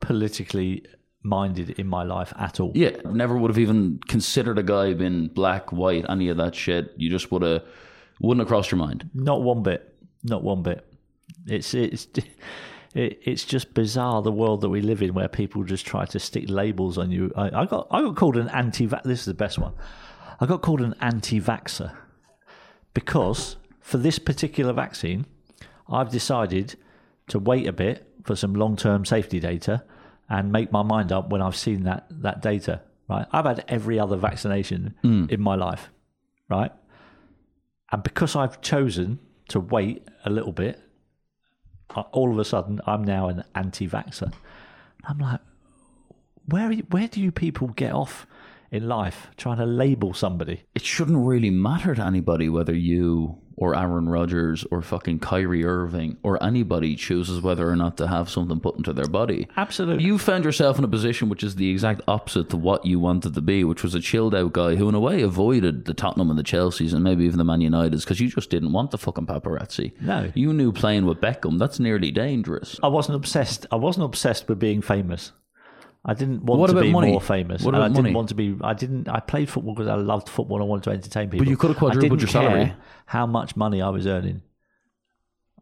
[0.00, 0.84] politically
[1.22, 2.72] minded in my life at all.
[2.74, 6.92] Yeah, never would have even considered a guy being black, white, any of that shit.
[6.96, 7.62] You just would have
[8.18, 9.08] wouldn't have crossed your mind.
[9.14, 9.94] Not one bit.
[10.24, 10.84] Not one bit.
[11.46, 12.08] It's it's
[12.94, 16.18] it, it's just bizarre the world that we live in where people just try to
[16.18, 17.32] stick labels on you.
[17.36, 18.86] I, I got I got called an anti.
[18.86, 19.72] This is the best one.
[20.40, 21.94] I got called an anti-vaxer
[22.94, 25.26] because for this particular vaccine,
[25.88, 26.76] I've decided
[27.28, 29.84] to wait a bit for some long-term safety data
[30.28, 32.82] and make my mind up when I've seen that that data.
[33.08, 35.26] Right, I've had every other vaccination hmm.
[35.28, 35.90] in my life.
[36.48, 36.72] Right,
[37.92, 40.80] and because I've chosen to wait a little bit,
[42.12, 44.32] all of a sudden I'm now an anti-vaxxer.
[45.04, 45.40] I'm like,
[46.46, 48.26] where where do you people get off
[48.70, 50.62] in life trying to label somebody?
[50.74, 56.16] It shouldn't really matter to anybody whether you or Aaron Rodgers or fucking Kyrie Irving
[56.22, 59.46] or anybody chooses whether or not to have something put into their body.
[59.56, 60.02] Absolutely.
[60.02, 63.34] You found yourself in a position which is the exact opposite to what you wanted
[63.34, 66.30] to be, which was a chilled out guy who, in a way, avoided the Tottenham
[66.30, 68.98] and the Chelseas and maybe even the Man Uniteds because you just didn't want the
[68.98, 69.92] fucking paparazzi.
[70.00, 70.32] No.
[70.34, 72.80] You knew playing with Beckham, that's nearly dangerous.
[72.82, 73.66] I wasn't obsessed.
[73.70, 75.32] I wasn't obsessed with being famous.
[76.04, 77.10] I didn't want What to about be money?
[77.10, 77.62] more famous.
[77.62, 78.14] What and I about didn't money?
[78.14, 78.56] want to be.
[78.62, 79.08] I didn't.
[79.08, 80.56] I played football because I loved football.
[80.56, 81.44] and I wanted to entertain people.
[81.44, 82.72] But you could have quadrupled your salary.
[83.06, 84.40] How much money I was earning?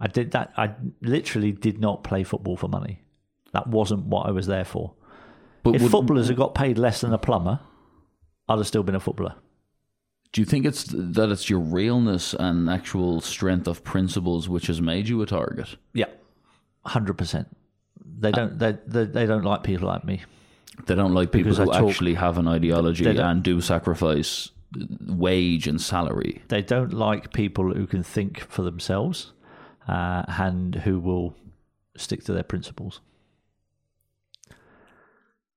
[0.01, 0.53] I did that.
[0.57, 3.03] I literally did not play football for money.
[3.53, 4.93] That wasn't what I was there for.
[5.65, 7.59] But if would- footballers had got paid less than a plumber,
[8.49, 9.35] I'd have still been a footballer.
[10.33, 14.81] do you think it's that it's your realness and actual strength of principles which has
[14.81, 15.77] made you a target?
[15.95, 16.07] Yeah,
[16.85, 17.49] hundred percent.
[18.21, 18.59] They don't.
[18.59, 20.23] They, they they don't like people like me.
[20.87, 24.51] They don't like people Because who talk- actually have an ideology They and do sacrifice
[25.07, 26.43] wage and salary.
[26.49, 29.33] They don't like people who can think for themselves
[29.89, 31.35] uh, and who will
[31.97, 33.01] stick to their principles.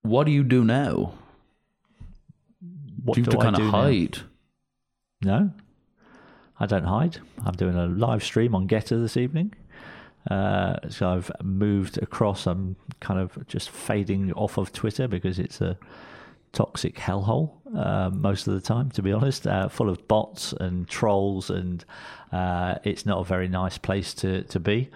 [0.02, 1.14] What do you do now?
[3.04, 3.82] What do you have do to kind do of now?
[3.82, 4.18] hide?
[5.24, 5.52] No,
[6.60, 7.18] I don't hide.
[7.46, 9.54] I'm doing a live stream on Gettr this evening.
[10.29, 12.45] Uh, so I've moved across.
[12.45, 15.77] I'm kind of just fading off of Twitter because it's a
[16.53, 20.88] toxic hellhole uh, most of the time, to be honest, uh, full of bots and
[20.88, 21.86] trolls, and
[22.31, 24.89] uh, it's not a very nice place to to be.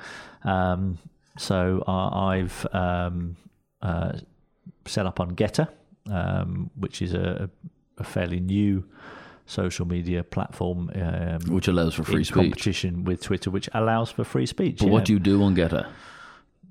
[0.44, 1.00] Um,
[1.38, 3.36] so I've um,
[3.82, 4.14] uh,
[4.86, 5.68] set up on Gettr,
[6.10, 7.50] um, which is a,
[7.98, 8.86] a fairly new
[9.46, 12.34] social media platform um, Which allows for free speech.
[12.34, 14.80] competition with Twitter, which allows for free speech.
[14.80, 15.88] But what do you do on Gettr?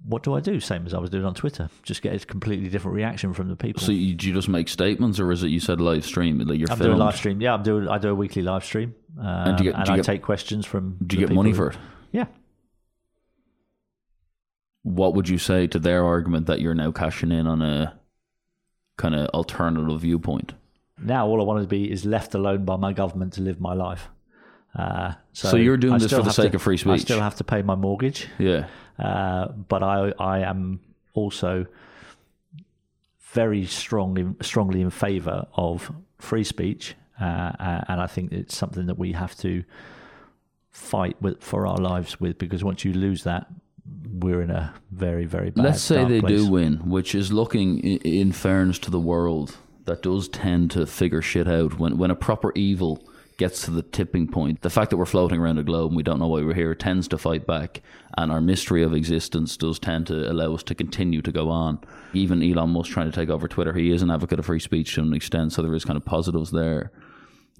[0.06, 0.60] what do I do?
[0.60, 1.70] Same as I was doing on Twitter.
[1.82, 3.80] Just get a completely different reaction from the people.
[3.82, 6.40] So you, do you just make statements, or is it you said live stream?
[6.40, 6.90] Like you're I'm filmed?
[6.90, 7.40] doing a live stream.
[7.40, 7.88] Yeah, I'm doing.
[7.88, 10.04] I do a weekly live stream, um, and, do you get- do you I get-
[10.04, 10.98] take questions from.
[11.06, 11.78] Do you get money people for it?
[12.12, 12.26] Yeah,
[14.82, 17.98] What would you say to their argument that you're now cashing in on a
[18.98, 20.52] kind of alternative viewpoint?
[21.04, 23.74] Now all I want to be is left alone by my government to live my
[23.74, 24.08] life.
[24.74, 26.92] Uh, so, So you're doing I this for the sake to- of free speech.
[26.92, 28.66] I still have to pay my mortgage, Yeah.
[28.98, 30.80] uh, but I I am
[31.12, 31.66] also
[33.32, 38.86] very strongly strongly in favour of free speech, uh, uh, and I think it's something
[38.86, 39.64] that we have to
[40.70, 43.46] fight with for our lives with because once you lose that,
[44.12, 45.64] we're in a very very bad.
[45.64, 46.40] Let's say they place.
[46.44, 51.22] do win, which is looking, in fairness to the world, that does tend to figure
[51.22, 51.78] shit out.
[51.78, 53.02] When when a proper evil
[53.36, 56.04] gets to the tipping point, the fact that we're floating around the globe and we
[56.04, 57.82] don't know why we're here tends to fight back,
[58.16, 61.80] and our mystery of existence does tend to allow us to continue to go on.
[62.12, 64.94] Even Elon Musk trying to take over Twitter, he is an advocate of free speech
[64.94, 66.92] to an extent, so there is kind of positives there.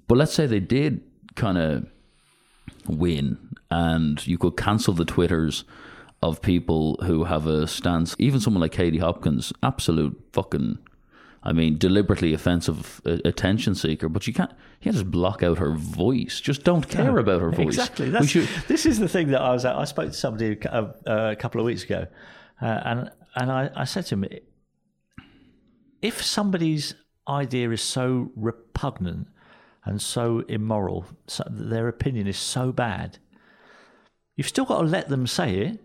[0.07, 1.01] But let's say they did
[1.35, 1.85] kind of
[2.87, 3.37] win
[3.71, 5.63] and you could cancel the twitters
[6.21, 10.77] of people who have a stance even someone like katie hopkins absolute fucking
[11.45, 15.57] i mean deliberately offensive uh, attention seeker but you can't you can't just block out
[15.59, 18.09] her voice just don't care about her voice Exactly.
[18.09, 19.63] That's, should- This is the thing that I was.
[19.65, 20.67] I spoke to somebody a,
[21.07, 22.07] uh, a couple of weeks ago,
[22.61, 24.25] uh, and and I, I said to him,
[26.01, 26.93] if somebody's
[27.27, 29.27] idea is so repugnant
[29.83, 33.17] and so immoral, so their opinion is so bad,
[34.35, 35.83] you've still got to let them say it.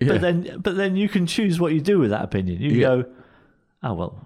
[0.00, 0.08] Yeah.
[0.12, 2.60] But then, but then you can choose what you do with that opinion.
[2.60, 2.86] You Yeah.
[2.88, 3.04] go,
[3.82, 4.25] oh well,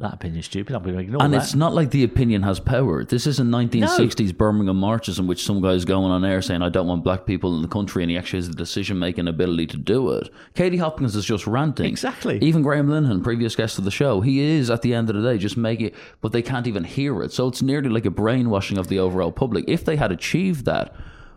[0.00, 0.74] that opinion's stupid.
[0.74, 1.42] I'm going to ignore and that.
[1.42, 3.04] it's not like the opinion has power.
[3.04, 6.86] This isn't 1960s Birmingham marches in which some guy's going on air saying, I don't
[6.86, 9.76] want black people in the country, and he actually has the decision making ability to
[9.76, 10.30] do it.
[10.54, 11.86] Katie Hopkins is just ranting.
[11.86, 12.38] Exactly.
[12.38, 15.22] Even Graham Linehan, previous guest of the show, he is at the end of the
[15.22, 17.32] day just making it, but they can't even hear it.
[17.32, 19.66] So it's nearly like a brainwashing of the overall public.
[19.68, 20.94] If they had achieved that,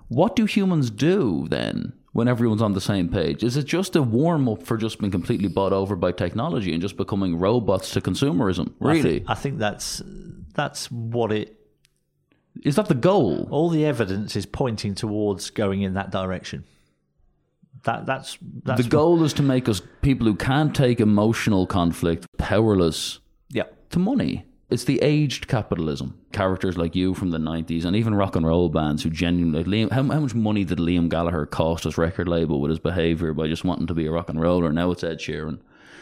[0.07, 1.93] what do humans do then?
[2.13, 5.11] When everyone's on the same page, is it just a warm up for just being
[5.11, 8.71] completely bought over by technology and just becoming robots to consumerism?
[8.81, 10.01] I Really, think, I think that's
[10.53, 11.59] that's what it
[12.61, 13.47] is that the goal?
[13.49, 16.65] all the evidence is pointing towards going in that direction.
[17.85, 22.27] That that's that's the goal is to make us people who can't take emotional conflict
[22.37, 24.45] powerless Yeah, to money.
[24.73, 26.17] It's the aged capitalism.
[26.31, 29.63] Characters like you from the 90s and even rock and roll bands who genuinely.
[29.63, 33.33] Liam, how, how much money did Liam Gallagher cost his record label with his behaviour
[33.33, 34.73] by just wanting to be a rock and roller?
[34.73, 35.59] Now it's Ed Sheeran.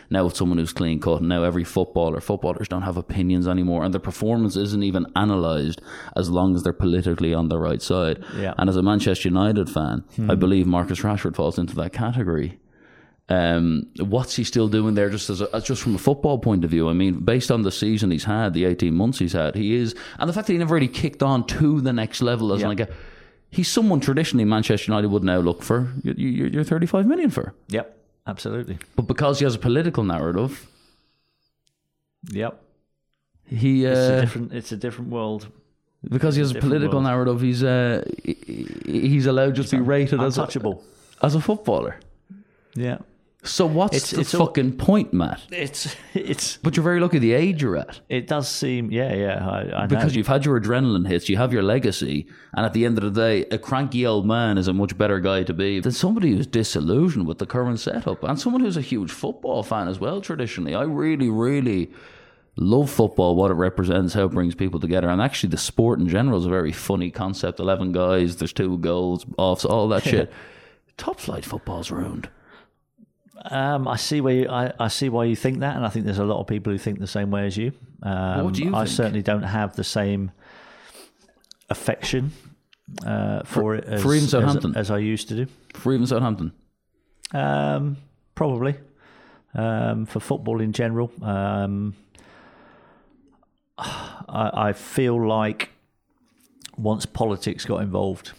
[0.10, 1.20] Now it's someone who's clean cut.
[1.20, 3.84] And now every footballer, footballers don't have opinions anymore.
[3.84, 5.82] And their performance isn't even analysed
[6.16, 8.24] as long as they're politically on the right side.
[8.38, 8.54] Yeah.
[8.58, 10.32] And as a Manchester United fan, hmm.
[10.32, 12.58] I believe Marcus Rashford falls into that category.
[13.32, 15.10] Um, what's he still doing there?
[15.10, 17.72] Just as, a, just from a football point of view, I mean, based on the
[17.72, 20.60] season he's had, the eighteen months he's had, he is, and the fact that he
[20.60, 22.68] never really kicked on to the next level as Yeah.
[22.68, 22.88] like a,
[23.54, 25.88] He's someone traditionally Manchester United would now look for.
[26.04, 27.54] You- you- You're 35 million for.
[27.68, 28.78] Yep, absolutely.
[28.96, 30.68] But because he has a political narrative,
[32.32, 32.62] Yep.
[33.48, 34.54] he It's a uh, different.
[34.54, 35.48] It's a different world.
[36.10, 37.04] because he has a political world.
[37.06, 38.04] narrative, he's uh,
[38.86, 40.84] he's allowed just to be rated as a, Untouchable.
[41.22, 41.98] as a footballer.
[42.76, 43.00] Yeah.
[43.44, 45.42] So what's It's- the it's fucking point, Matt?
[45.52, 48.00] It's it's But you're very lucky the age you're at.
[48.08, 49.88] it does seem yeah yeah I, I know.
[49.88, 53.04] Because you've had your adrenaline hits, you have your legacy, and at the end of
[53.04, 56.36] the day, a cranky old man is a much better guy to be than somebody
[56.36, 60.22] who's disillusioned with the current setup, and someone who's a huge football fan as well.
[60.22, 61.90] Traditionally, I really, really
[62.58, 66.08] love football, what it represents, how it brings people together, and actually, the sport in
[66.08, 67.60] general is a very funny concept.
[67.60, 70.32] Eleven guys, there's two goals, offs, all that shit.
[70.98, 72.30] Top flight football's ruined.
[73.50, 76.06] Um, I see where you, I, I see why you think that, and I think
[76.06, 77.72] there's a lot of people who think the same way as you.
[78.04, 78.96] Um, What do you I think?
[78.96, 80.32] certainly don't have the same
[81.70, 82.32] affection
[83.06, 84.76] uh, for, it as, for even as, Southampton?
[84.76, 85.48] as I used to do.
[85.74, 86.52] For even Southampton,
[87.34, 87.98] Um,
[88.36, 88.76] probably
[89.56, 91.12] um, for football in general.
[91.24, 91.96] Um,
[93.78, 95.70] I, I feel like
[96.78, 98.34] once politics got involved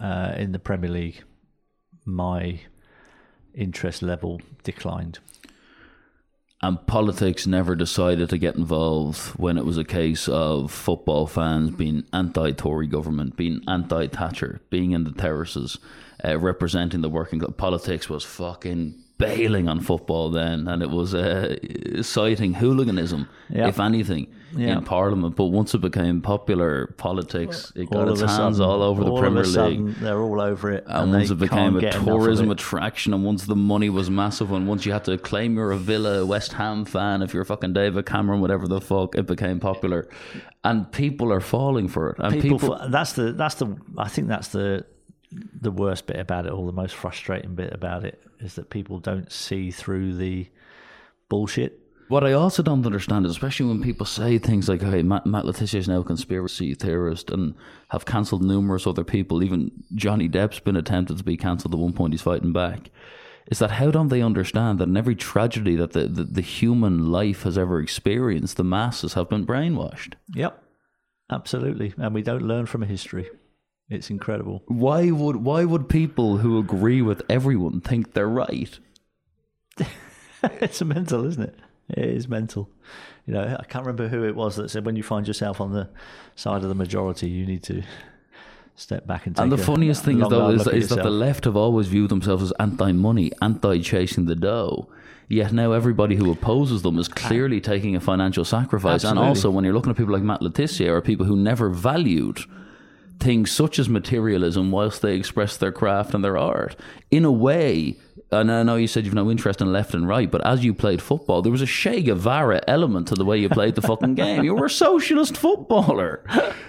[0.00, 1.22] uh, in the Premier League,
[2.04, 2.60] my
[3.54, 5.18] interest level declined.
[6.62, 11.70] And politics never decided to get involved when it was a case of football fans
[11.70, 15.78] being anti Tory government, being anti Thatcher, being in the terraces,
[16.22, 17.54] uh, representing the working class.
[17.56, 21.56] Politics was fucking bailing on football then, and it was uh,
[22.02, 23.68] citing hooliganism, Yeah.
[23.68, 24.78] if anything, Yeah.
[24.78, 25.36] in Parliament.
[25.36, 29.10] But once it became popular, politics, it got All its hands sudden- all over the
[29.12, 29.94] all Premier League.
[29.96, 33.14] they're all over it, And they once it became a get enough of tourism attraction,
[33.14, 36.26] and once the money was massive, and once you had to claim you're a Villa
[36.26, 40.08] West Ham fan, if you're fucking David Cameron, whatever the fuck, it became popular,
[40.64, 42.16] and people are falling for it.
[42.18, 44.84] And people, people, that's the that's the I think that's the
[45.60, 48.98] the worst bit about it, or the most frustrating bit about it, is that people
[48.98, 50.48] don't see through the
[51.28, 51.78] bullshit.
[52.10, 55.46] What I also don't understand is, especially when people say things like, "Hey, Matt, Matt
[55.46, 57.54] Le Tissier is now a conspiracy theorist," and
[57.90, 59.44] have cancelled numerous other people.
[59.44, 61.72] Even Johnny Depp's been attempted to be cancelled.
[61.72, 62.90] At one point, he's fighting back.
[63.46, 67.12] Is that how don't they understand that in every tragedy that the, the, the human
[67.12, 70.14] life has ever experienced, the masses have been brainwashed?
[70.34, 70.60] Yep,
[71.30, 73.28] absolutely, and we don't learn from history.
[73.88, 74.64] It's incredible.
[74.66, 78.76] Why would why would people who agree with everyone think they're right?
[80.42, 81.54] it's mental, isn't it?
[81.96, 82.68] It is mental.
[83.26, 85.72] You know, I can't remember who it was that said when you find yourself on
[85.72, 85.88] the
[86.34, 87.82] side of the majority, you need to
[88.74, 89.42] step back and take.
[89.44, 91.56] And the a funniest thing is though is, look at is that the left have
[91.56, 94.88] always viewed themselves as anti-money, anti-chasing the dough.
[95.28, 99.04] Yet now everybody who opposes them is clearly taking a financial sacrifice.
[99.04, 101.70] And also, when you're looking at people like Matt Le Tissier or people who never
[101.70, 102.40] valued
[103.20, 106.74] things such as materialism whilst they express their craft and their art,
[107.12, 107.96] in a way.
[108.32, 110.72] And I know you said you've no interest in left and right, but as you
[110.72, 114.14] played football, there was a Che Guevara element to the way you played the fucking
[114.14, 114.44] game.
[114.44, 116.22] You were a socialist footballer.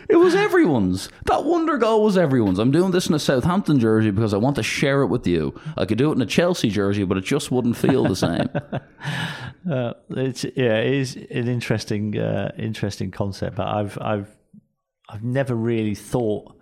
[0.10, 1.10] It was everyone's.
[1.26, 2.58] That wonder goal was everyone's.
[2.58, 5.54] I'm doing this in a Southampton jersey because I want to share it with you.
[5.78, 8.50] I could do it in a Chelsea jersey, but it just wouldn't feel the same.
[9.69, 14.36] Uh, it's yeah, it is an interesting, uh, interesting concept, but I've I've
[15.08, 16.58] I've never really thought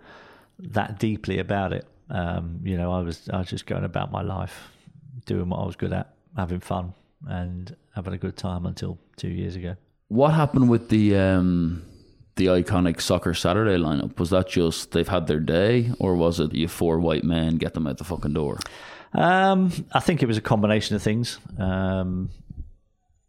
[0.58, 1.86] that deeply about it.
[2.10, 4.68] Um, you know, I was I was just going about my life,
[5.26, 6.94] doing what I was good at, having fun,
[7.26, 9.76] and having a good time until two years ago.
[10.08, 11.82] what happened with the um,
[12.36, 14.18] the iconic Soccer Saturday lineup?
[14.18, 17.74] Was that just they've had their day, or was it you four white men get
[17.74, 18.58] them out the fucking door?
[19.12, 21.38] Um, I think it was a combination of things.
[21.58, 22.30] Um,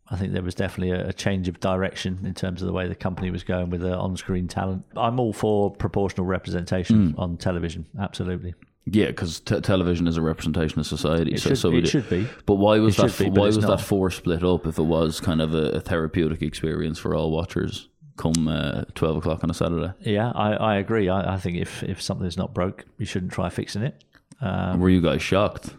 [0.07, 2.87] I think there was definitely a, a change of direction in terms of the way
[2.87, 4.85] the company was going with the on-screen talent.
[4.95, 7.85] I'm all for proportional representation on television.
[7.99, 8.53] Absolutely,
[8.85, 11.33] Yeah, because t- television is a representation of society.
[11.33, 12.27] it so, should, so it should be.
[12.45, 13.17] But why was It that?
[13.19, 13.67] be, why was not.
[13.77, 14.65] that four split up?
[14.65, 19.17] If it was kind of a, a therapeutic experience for all watchers, come uh, twelve
[19.17, 19.93] o'clock on a Saturday.
[20.01, 21.09] Yeah, I, I agree.
[21.09, 24.03] I, I think if if something's not broke, you shouldn't try fixing it.
[24.41, 25.75] Um, Were you guys shocked?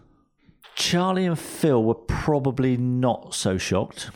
[0.77, 4.11] Charlie and Phil were probably not so shocked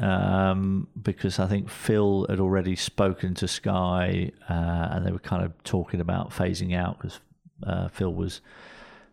[0.00, 5.44] um, because I think Phil had already spoken to Sky uh, and they were kind
[5.44, 7.20] of talking about phasing out because
[7.64, 8.40] uh, Phil was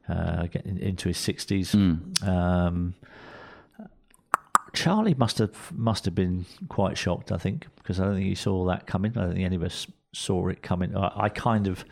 [0.09, 1.73] uh, getting into his 60s.
[2.27, 2.93] Um,
[4.73, 8.35] Charlie must have must have been quite shocked, I think, because I don't think he
[8.35, 9.17] saw that coming.
[9.17, 10.95] I don't think any of us saw it coming.
[10.97, 11.85] I, I kind of,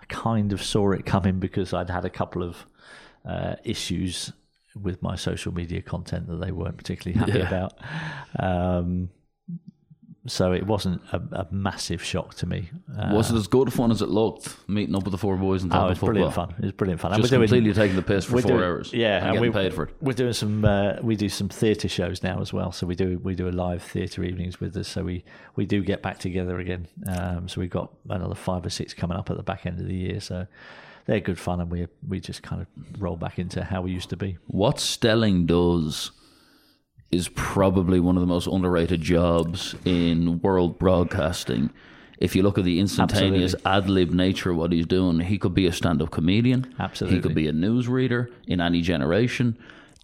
[0.00, 2.66] I kind of saw it coming because I'd had a couple of
[3.24, 4.32] uh, issues
[4.80, 7.46] with my social media content that they weren't particularly happy Yeah.
[7.46, 7.72] about.
[8.38, 9.10] Um,
[10.28, 12.70] so it wasn't a, a massive shock to me.
[12.96, 14.54] Uh, Was it as good fun as it looked?
[14.68, 16.06] Meeting up with the four boys and oh, it was football.
[16.14, 16.54] brilliant fun.
[16.58, 17.12] It was brilliant fun.
[17.12, 18.92] And Just we're doing- completely taking the piss for four doing- hours.
[18.92, 19.94] Yeah, and getting we, paid for it.
[20.00, 20.64] We're doing some.
[20.64, 22.70] Uh, we do some theatre shows now as well.
[22.72, 24.88] So we do we do a live theatre evenings with us.
[24.88, 25.24] So we
[25.56, 26.86] we do get back together again.
[27.06, 29.86] Um, so we've got another five or six coming up at the back end of
[29.86, 30.20] the year.
[30.20, 30.46] So
[31.06, 34.10] they're good fun, and we we just kind of roll back into how we used
[34.10, 34.36] to be.
[34.46, 36.10] What Stelling does
[37.10, 41.70] is probably one of the most underrated jobs in world broadcasting.
[42.18, 45.54] If you look at the instantaneous ad lib nature of what he's doing, he could
[45.54, 46.74] be a stand up comedian.
[46.78, 47.16] Absolutely.
[47.16, 49.56] He could be a newsreader in any generation.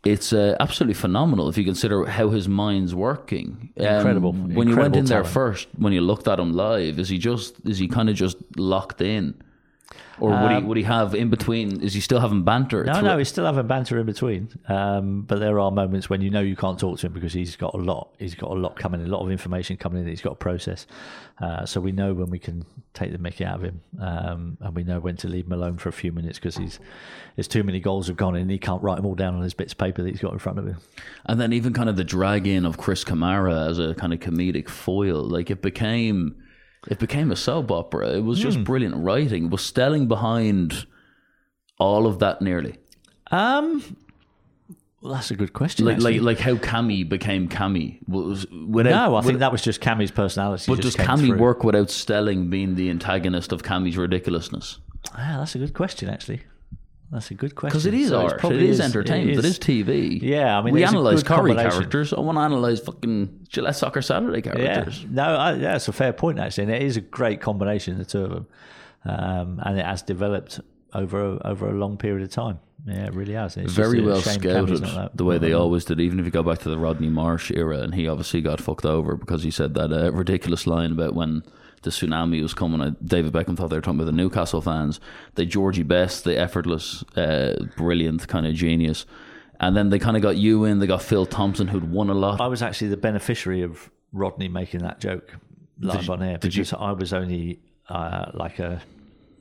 [0.04, 3.72] It's uh, absolutely phenomenal if you consider how his mind's working.
[3.78, 4.32] Um, Incredible.
[4.32, 7.18] when you went Incredible in there first, when you looked at him live, is he
[7.18, 9.34] just is he kind of just locked in,
[10.20, 11.80] or would he would he have in between?
[11.80, 12.80] Is he still having banter?
[12.80, 14.48] Um, No, no, he's still having banter in between.
[14.68, 17.56] Um, but there are moments when you know you can't talk to him because he's
[17.56, 18.14] got a lot.
[18.18, 20.30] He's got a lot coming in, a lot of information coming in that he's got
[20.30, 20.86] to process.
[21.40, 24.74] Uh, so we know when we can take the mickey out of him, um, and
[24.74, 26.78] we know when to leave him alone for a few minutes because he's
[27.36, 28.42] there's too many goals have gone in.
[28.42, 30.32] And he can't write them all down on his bits of paper that he's got
[30.32, 30.76] in front of him.
[31.26, 34.20] And then even kind of the drag in of Chris Kamara as a kind of
[34.20, 36.36] comedic foil, like it became,
[36.88, 38.10] it became a soap opera.
[38.10, 39.50] It was just brilliant writing.
[39.50, 40.86] Was Stelling behind
[41.78, 42.76] all of that nearly?
[43.30, 43.96] Um,
[45.00, 45.84] well, that's a good question.
[45.86, 46.20] Like, actually.
[46.20, 49.10] like, like how Cammy became Cammy was without.
[49.10, 50.64] no, I think that was just Cammy's personality.
[50.66, 51.38] But does Cammy through.
[51.38, 54.78] work without Stelling being the antagonist of Cammy's ridiculousness?
[55.12, 56.42] Ah, that's a good question, actually.
[57.12, 57.70] That's a good question.
[57.72, 60.20] Because it is So art, it is entertainment, it is TV.
[60.20, 61.70] Yeah, I mean, we analyze combination.
[61.70, 62.12] characters.
[62.12, 65.04] I want to analyze fucking Gillette Soccer Saturday Yeah, characters.
[65.08, 68.04] no, I, yeah, that's a fair point actually, and it is a great combination, the
[68.04, 68.46] two of them,
[69.04, 70.60] um, and it has developed
[70.92, 72.58] over a, over a long period of time.
[72.86, 73.56] Yeah, it really has.
[73.56, 76.00] It's very well scouted Cammy's not that- the way they always did.
[76.00, 78.84] Even if you go back to the Rodney Marsh era, and he obviously got fucked
[78.84, 81.42] over because he said that uh, ridiculous line about when
[81.84, 82.80] the tsunami was coming.
[82.80, 85.00] Uh, David Beckham thought they were talking about the Newcastle fans.
[85.36, 89.06] The Georgie Best, the effortless, uh, brilliant kind of genius,
[89.60, 90.80] and then they kind of got you in.
[90.80, 92.40] They got Phil Thompson, who'd won a lot.
[92.40, 95.36] I was actually the beneficiary of Rodney making that joke
[95.80, 98.82] live on air did you- because I was only uh, like a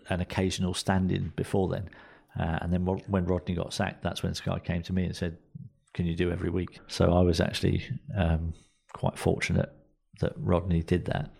[0.09, 1.89] an occasional stand-in before then,
[2.37, 5.37] uh, and then when Rodney got sacked, that's when Sky came to me and said,
[5.93, 7.85] "Can you do every week?" So I was actually
[8.17, 8.53] um,
[8.93, 9.71] quite fortunate
[10.19, 11.31] that Rodney did that,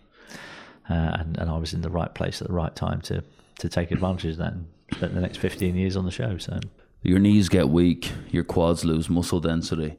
[0.89, 3.23] Uh, and and I was in the right place at the right time to
[3.59, 6.37] to take advantage of that and spent the next fifteen years on the show.
[6.37, 6.59] So
[7.01, 9.97] Your knees get weak, your quads lose muscle density,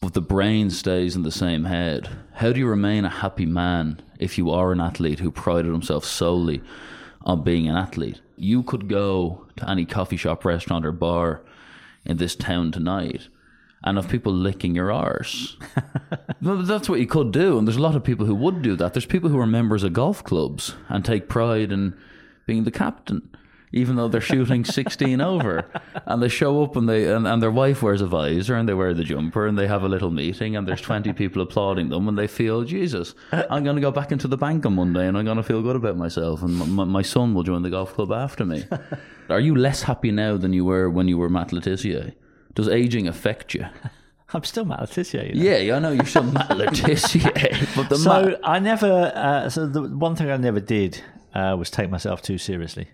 [0.00, 2.08] but the brain stays in the same head.
[2.34, 6.04] How do you remain a happy man if you are an athlete who prided himself
[6.04, 6.62] solely
[7.22, 8.20] on being an athlete?
[8.36, 11.42] You could go to any coffee shop, restaurant, or bar
[12.04, 13.28] in this town tonight
[13.86, 15.56] and of people licking your arse.
[16.42, 18.92] That's what you could do, and there's a lot of people who would do that.
[18.92, 21.96] There's people who are members of golf clubs and take pride in
[22.46, 23.30] being the captain,
[23.72, 25.70] even though they're shooting 16 over.
[26.04, 28.74] And they show up and they and, and their wife wears a visor and they
[28.74, 32.08] wear the jumper and they have a little meeting and there's 20 people applauding them
[32.08, 35.16] and they feel, Jesus, I'm going to go back into the bank on Monday and
[35.16, 37.94] I'm going to feel good about myself and my, my son will join the golf
[37.94, 38.64] club after me.
[39.30, 42.14] Are you less happy now than you were when you were Matt Le Tissier?
[42.56, 43.66] Does aging affect you?
[44.34, 45.28] I'm still Matt Le Tissier.
[45.28, 45.50] You know?
[45.50, 49.12] Yeah, yeah, I know you're still Matt Le Tissier, but the so Matt, I never.
[49.14, 51.00] Uh, so the one thing I never did
[51.32, 52.88] uh, was take myself too seriously.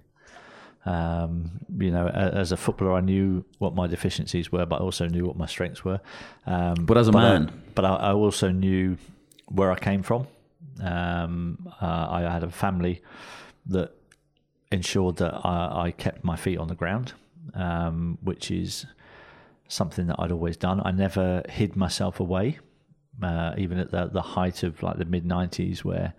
[0.84, 5.06] Um, you know, as a footballer, I knew what my deficiencies were, but I also
[5.06, 6.00] knew what my strengths were.
[6.46, 7.62] Um, But as a I- man?
[7.74, 8.98] but I, I also knew
[9.46, 10.26] where I came from.
[10.82, 13.00] Um, uh, I had a family
[13.66, 13.92] that
[14.72, 17.12] ensured that I, I kept my feet on the ground,
[17.54, 18.84] um, which is
[19.72, 20.80] something that I'd always done.
[20.84, 22.58] I never hid myself away,
[23.22, 26.12] uh, even at the, the height of like the mid 90s, where,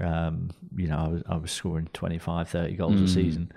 [0.00, 3.04] um, you know, I was, I was scoring 25, 30 goals Mm.
[3.04, 3.52] a season.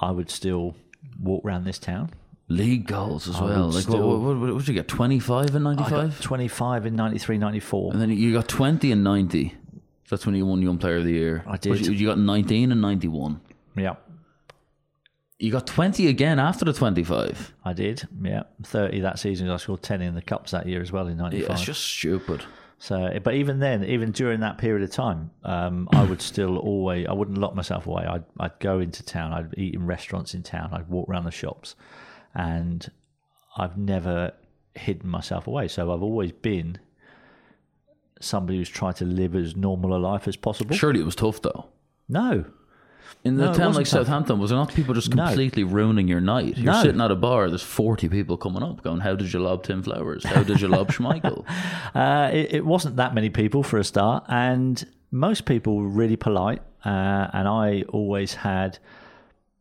[0.00, 0.74] I would still
[1.20, 2.10] walk around this town.
[2.48, 3.68] league goals as I well.
[3.70, 4.88] Like, still- what, what, what, what did you get?
[4.88, 6.20] 25 in I 95?
[6.20, 7.92] 25 in 93, 94.
[7.92, 9.54] And then you got 20 in 90.
[10.08, 11.42] That's when you won Young Player of the Year.
[11.46, 11.84] I did.
[11.84, 13.40] You, you got 19 and 91.
[13.76, 13.96] Yeah,
[15.38, 17.54] You got 20 again after the 25.
[17.64, 18.08] I did.
[18.22, 19.50] Yeah, 30 that season.
[19.50, 21.48] I scored 10 in the Cups that year as well in 95.
[21.48, 22.44] Yeah, it's just stupid.
[22.78, 27.06] So, but even then, even during that period of time, um, I would still always,
[27.06, 28.04] I wouldn't lock myself away.
[28.04, 31.30] I'd, I'd go into town, I'd eat in restaurants in town, I'd walk around the
[31.30, 31.74] shops,
[32.34, 32.86] and
[33.56, 34.32] I've never
[34.74, 35.68] hidden myself away.
[35.68, 36.78] So I've always been
[38.20, 40.76] somebody who's tried to live as normal a life as possible.
[40.76, 41.66] Surely it was tough though.
[42.08, 42.44] No,
[43.24, 43.86] In the No, town like.
[43.86, 45.26] Southampton, was there not people just No.
[45.26, 46.56] completely ruining your night?
[46.58, 46.82] You're No.
[46.82, 49.82] sitting at a bar, there's 40 people coming up going, How did you lob Tim
[49.82, 50.24] Flowers?
[50.24, 51.44] How did you lob Schmeichel?
[51.94, 56.16] Uh, it, it wasn't that many people for a start, and most people were really
[56.16, 56.60] polite.
[56.84, 58.78] Uh, and I always had,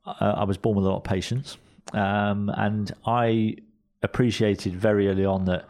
[0.06, 1.58] uh, I was born with a lot of patience,
[1.94, 3.56] um, and I
[4.04, 5.66] appreciated very early on that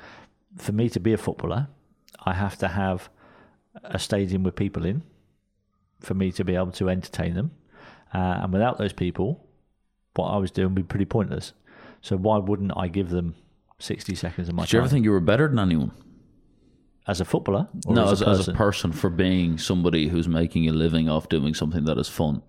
[0.57, 1.67] for me to be a footballer,
[2.25, 3.09] I have to have
[3.83, 5.03] a stadium with people in
[5.99, 7.51] for me to be able to entertain them.
[8.13, 9.45] Uh, and without those people,
[10.15, 11.53] what I was doing would be pretty pointless.
[12.01, 13.35] So why wouldn't I give them
[13.79, 14.65] 60 seconds of my time?
[14.67, 15.91] Did you ever think you were better than anyone?
[17.07, 17.67] as a footballer?
[17.87, 18.53] No, as, as, a as person?
[18.53, 22.41] a person for being somebody who's making a living off doing something that is fun.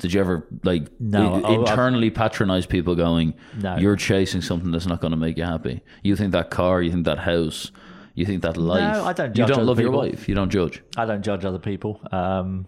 [0.00, 3.76] Did you ever like No, i- internally patronize people going, No.
[3.76, 5.82] "You're chasing something that's not going to make you happy"?
[6.02, 7.70] You think that car, you think that house,
[8.16, 8.96] you think that life.
[8.96, 10.28] No, I don't You don't love your wife.
[10.28, 10.82] You don't judge.
[10.96, 12.00] I don't judge other people.
[12.10, 12.66] Um,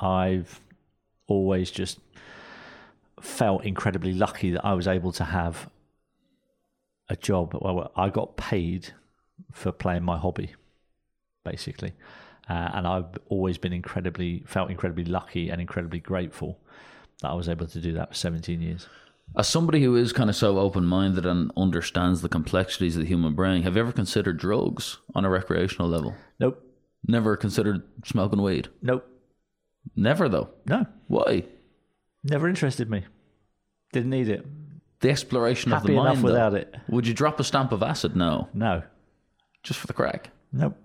[0.00, 0.60] I've
[1.28, 1.98] always just
[3.20, 5.68] felt incredibly lucky that I was able to have
[7.08, 7.56] a job.
[7.60, 8.88] Well, I got paid
[9.52, 10.54] for playing my hobby,
[11.44, 11.92] basically,
[12.48, 16.58] uh, and I've always been incredibly felt incredibly lucky and incredibly grateful
[17.22, 18.86] that I was able to do that for 17 years.
[19.36, 23.08] As somebody who is kind of so open minded and understands the complexities of the
[23.08, 26.14] human brain, have you ever considered drugs on a recreational level?
[26.38, 26.62] Nope,
[27.08, 28.68] Never considered smoking weed.
[28.82, 29.04] nope,
[29.94, 30.50] Never though.
[30.66, 31.44] no, Why?
[32.24, 33.04] never interested me.
[33.92, 34.44] Didn't need it.
[35.00, 36.24] The exploration of Happy the enough mind.
[36.24, 36.32] though.
[36.32, 36.74] without it.
[36.88, 38.16] Would you drop a stamp of acid?
[38.16, 38.82] No, No,
[39.62, 40.30] just for the crack.
[40.52, 40.76] nope.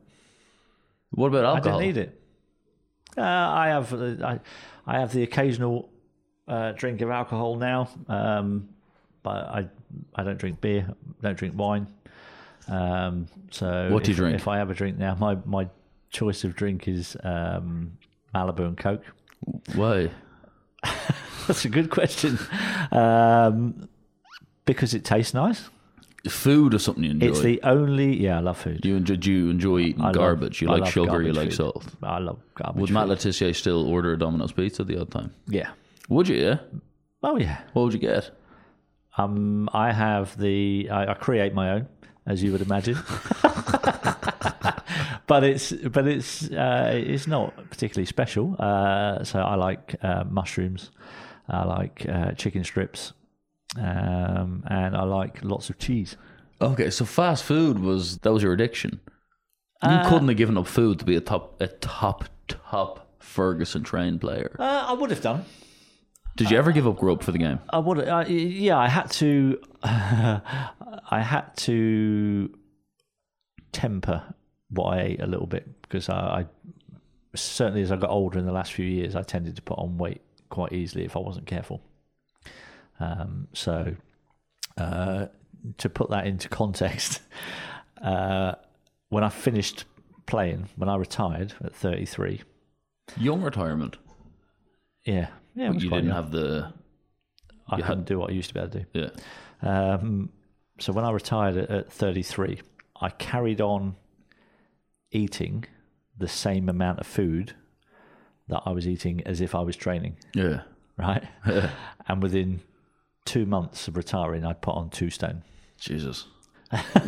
[1.12, 1.80] What about I alcohol?
[1.80, 2.22] didn't need it.
[3.18, 4.40] Uh, I have uh, I,
[4.88, 5.90] I have the occasional
[6.48, 8.70] uh, drink of alcohol now, um,
[9.24, 9.68] but I
[10.16, 10.88] I don't drink beer,
[11.22, 11.88] don't drink wine.
[12.70, 14.36] Um, so What do you if- drink?
[14.36, 15.68] If I have a drink now, my my
[16.12, 17.98] choice of drink is um,
[18.34, 19.04] Malibu and Coke.
[19.76, 20.10] Why?
[21.48, 22.38] That's a good question.
[22.92, 23.90] Um,
[24.66, 25.70] because it tastes nice.
[26.30, 27.28] Food or something you enjoy.
[27.28, 28.38] It's the only yeah.
[28.38, 28.86] I love food.
[28.86, 30.62] you enjoy, do you enjoy eating I love- garbage.
[30.62, 31.22] you I like love sugar.
[31.24, 31.56] You like food.
[31.56, 31.86] salt.
[32.04, 32.80] I love garbage.
[32.80, 33.10] Would Matt food.
[33.10, 35.34] Le Tissier still order a Domino's pizza the odd time?
[35.48, 35.72] Yeah.
[36.10, 36.36] Would you?
[36.38, 36.58] Yeah.
[37.24, 37.62] Oh yeah.
[37.74, 38.30] What would you get?
[39.18, 41.88] Um, I have the I, I create my own,
[42.28, 42.98] as you would imagine.
[45.32, 48.56] but it's but it's uh, it's not particularly special.
[48.60, 50.92] Uh, so I like uh, mushrooms,
[51.48, 53.14] I like uh, chicken strips,
[53.78, 56.18] um, and I like lots of cheese.
[56.60, 59.00] Okay, so fast food was that was your addiction.
[59.84, 63.84] You Uh, couldn't have given up food to be a top a top top Ferguson
[63.84, 64.52] trained player.
[64.60, 65.46] Uh, I would have done.
[66.36, 67.60] Did you ever give up grub for the game?
[67.70, 68.00] I would.
[68.00, 69.32] Uh, yeah, I had to.
[69.84, 72.50] I had to
[73.72, 74.22] temper
[74.72, 76.46] what I ate a little bit because I, I
[77.36, 79.98] certainly as I got older in the last few years, I tended to put on
[79.98, 81.82] weight quite easily if I wasn't careful.
[83.00, 83.96] Um, so,
[84.78, 85.28] uh,
[85.78, 87.22] to put that into context,
[88.02, 88.54] uh,
[89.10, 89.86] when I finished
[90.26, 92.42] playing, when I retired at 33,
[93.18, 93.98] Young retirement.
[95.06, 96.16] yeah, yeah, You didn't young.
[96.16, 96.72] have the
[97.68, 99.10] I you couldn't had- do what I used to be able to do.
[99.64, 99.92] yeah.
[99.94, 100.30] Um,
[100.80, 102.62] so when I retired at, at 33,
[103.02, 103.96] I carried on
[105.12, 105.66] eating
[106.18, 107.54] the same amount of food
[108.48, 110.62] that I was eating as if I was training, Yeah.
[110.98, 111.24] right?
[112.08, 112.62] and within
[113.26, 115.44] two months of retiring, I'd put on two stone.
[115.80, 116.28] Jesus.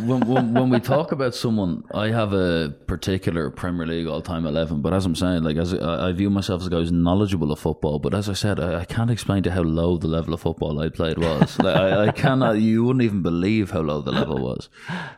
[0.06, 4.46] When, when when we talk about someone, I have a particular Premier League all time
[4.46, 4.82] eleven.
[4.82, 7.52] But as I'm saying, like as I, I view myself as a guy who's knowledgeable
[7.52, 8.00] of football.
[8.00, 10.80] But as I said, I, I can't explain to how low the level of football
[10.80, 11.58] I played was.
[11.64, 12.60] like, I, I cannot.
[12.60, 14.70] You wouldn't even believe how low the level was.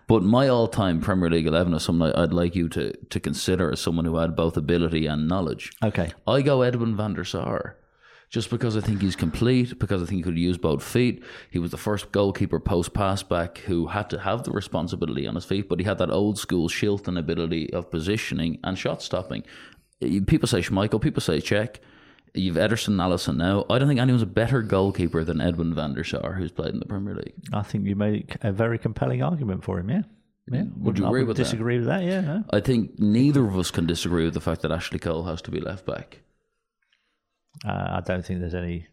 [0.07, 3.71] But my all time Premier League eleven is something I'd like you to to consider
[3.71, 5.71] as someone who had both ability and knowledge.
[5.83, 6.13] Okay.
[6.27, 7.77] I go Edwin van der Sar.
[8.36, 11.23] Just because I think he's complete, because I think he could use both feet.
[11.49, 15.36] He was the first goalkeeper post pass back who had to have the responsibility on
[15.36, 19.45] his feet, but he had that old school Shilton ability of positioning and shot stopping.
[20.27, 21.77] People say Schmeichel, people say Cech.
[22.33, 23.63] You've Ederson, Alisson now.
[23.69, 26.79] I don't think anyone's a better goalkeeper than Edwin van der Sar, who's played in
[26.81, 27.36] the Premier League.
[27.53, 30.01] I think you make a very compelling argument for him, yeah.
[30.51, 30.63] Yeah.
[30.63, 30.77] Mm.
[30.79, 31.43] Would you agree would with that?
[31.43, 32.03] disagree with that?
[32.03, 32.19] Yeah.
[32.19, 32.43] no.
[32.49, 35.51] I think neither of us can disagree with the fact that Ashley Cole has to
[35.51, 36.19] be left back.
[37.63, 38.87] Uh, I don't think there's any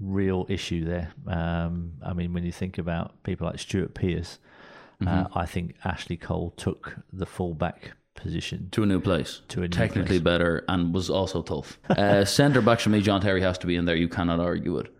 [0.00, 1.12] real issue there.
[1.26, 4.38] Um, I mean, when you think about people like Stuart Pearce,
[5.06, 8.68] uh, I think Ashley Cole took the fullback position.
[8.70, 9.40] to a new place.
[9.48, 10.20] To a new technically place.
[10.20, 11.78] better and was also tough.
[11.90, 13.96] Uh, Centre back for me, John Terry has to be in there.
[13.96, 14.94] You cannot argue it.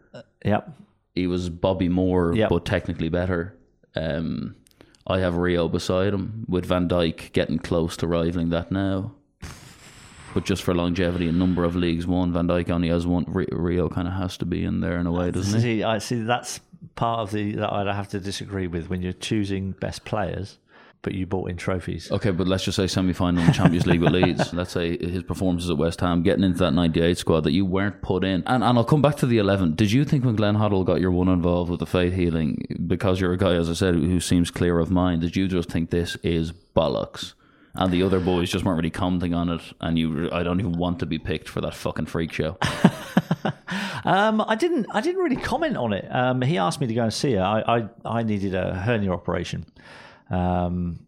[0.44, 0.70] Yep.
[1.14, 2.48] He was Bobby Moore, Yep.
[2.48, 3.56] but technically better.
[3.94, 4.56] Um,
[5.06, 9.12] I have Rio beside him with Van Dijk getting close to rivaling that now.
[10.34, 12.32] But just for longevity, a number of leagues won.
[12.32, 13.24] Van Dijk only has one.
[13.28, 15.82] Rio kind of has to be in there in a way, doesn't he?
[15.82, 16.60] I see that's
[16.94, 20.58] part of the that I'd have to disagree with when you're choosing best players,
[21.02, 22.10] but you bought in trophies.
[22.10, 24.52] Okay, but let's just say semi-final in the Champions League with Leeds.
[24.52, 28.02] Let's say his performances at West Ham, getting into that '98 squad that you weren't
[28.02, 28.42] put in.
[28.46, 29.74] And and I'll come back to the 11.
[29.74, 33.20] Did you think when Glenn Hoddle got your one involved with the faith healing, because
[33.20, 35.90] you're a guy, as I said, who seems clear of mind, did you just think
[35.90, 37.34] this is bollocks?
[37.74, 40.72] And the other boys just weren't really commenting on it, and you, I don't even
[40.72, 42.58] want to be picked for that fucking freak show.
[44.04, 44.86] Um, I didn't.
[44.90, 46.06] I didn't really comment on it.
[46.10, 47.42] Um, he asked me to go and see her.
[47.42, 49.64] I, I, I needed a hernia operation,
[50.30, 51.06] um,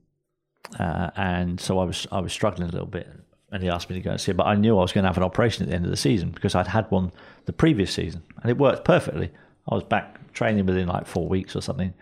[0.78, 3.08] uh, and so I was I was struggling a little bit.
[3.50, 5.04] And he asked me to go and see her, but I knew I was going
[5.04, 7.12] to have an operation at the end of the season because I'd had one
[7.44, 9.30] the previous season, and it worked perfectly.
[9.68, 11.94] I was back training within like four weeks or something.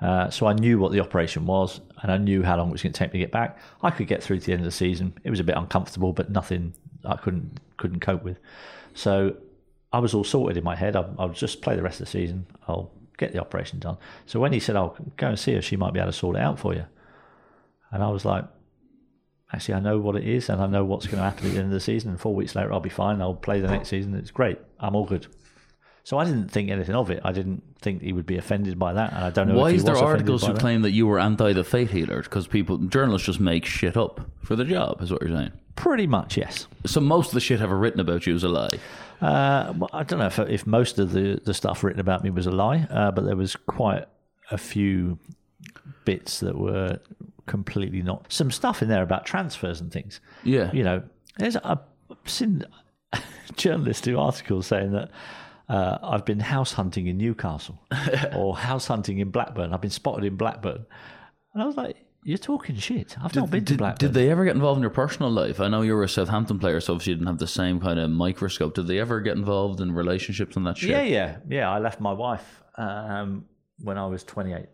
[0.00, 2.82] Uh, so I knew what the operation was, and I knew how long it was
[2.82, 3.58] going to take me to get back.
[3.82, 5.12] I could get through to the end of the season.
[5.24, 6.72] It was a bit uncomfortable, but nothing
[7.04, 8.38] I couldn't couldn't cope with.
[8.94, 9.36] So
[9.92, 10.96] I was all sorted in my head.
[10.96, 12.46] I'll, I'll just play the rest of the season.
[12.66, 13.98] I'll get the operation done.
[14.26, 16.36] So when he said, "I'll go and see her," she might be able to sort
[16.36, 16.86] it out for you,
[17.90, 18.46] and I was like,
[19.52, 21.58] "Actually, I know what it is, and I know what's going to happen at the
[21.58, 22.10] end of the season.
[22.10, 23.20] And four weeks later, I'll be fine.
[23.20, 24.14] I'll play the next season.
[24.14, 24.58] It's great.
[24.78, 25.26] I'm all good."
[26.04, 27.20] So I didn't think anything of it.
[27.24, 29.56] I didn't think he would be offended by that, and I don't know.
[29.56, 30.60] Why if he is there articles who that.
[30.60, 32.22] claim that you were anti the faith healer?
[32.22, 35.52] Because people, journalists just make shit up for the job, is what you're saying.
[35.76, 36.66] Pretty much, yes.
[36.86, 38.78] So most of the shit ever written about you is a lie.
[39.20, 42.30] Uh, well, I don't know if, if most of the, the stuff written about me
[42.30, 44.06] was a lie, uh, but there was quite
[44.50, 45.18] a few
[46.04, 46.98] bits that were
[47.46, 48.32] completely not.
[48.32, 50.20] Some stuff in there about transfers and things.
[50.44, 50.72] Yeah.
[50.72, 51.02] You know,
[51.38, 51.78] there's I've
[52.24, 52.64] seen
[53.56, 55.10] journalists do articles saying that
[55.70, 57.78] uh, I've been house hunting in Newcastle
[58.34, 59.72] or house hunting in Blackburn.
[59.72, 60.84] I've been spotted in Blackburn,
[61.54, 63.16] and I was like, "You're talking shit.
[63.22, 65.60] I've not been to Did, Blackburn." did they ever get involved in your personal life?
[65.60, 68.00] I know you were a Southampton player, so obviously you didn't have the same kind
[68.00, 68.74] of microscope.
[68.74, 70.90] Did they ever get involved in relationships and that shit?
[70.90, 71.70] Yeah, yeah, yeah.
[71.70, 73.44] I left my wife um,
[73.78, 74.66] when I was 28,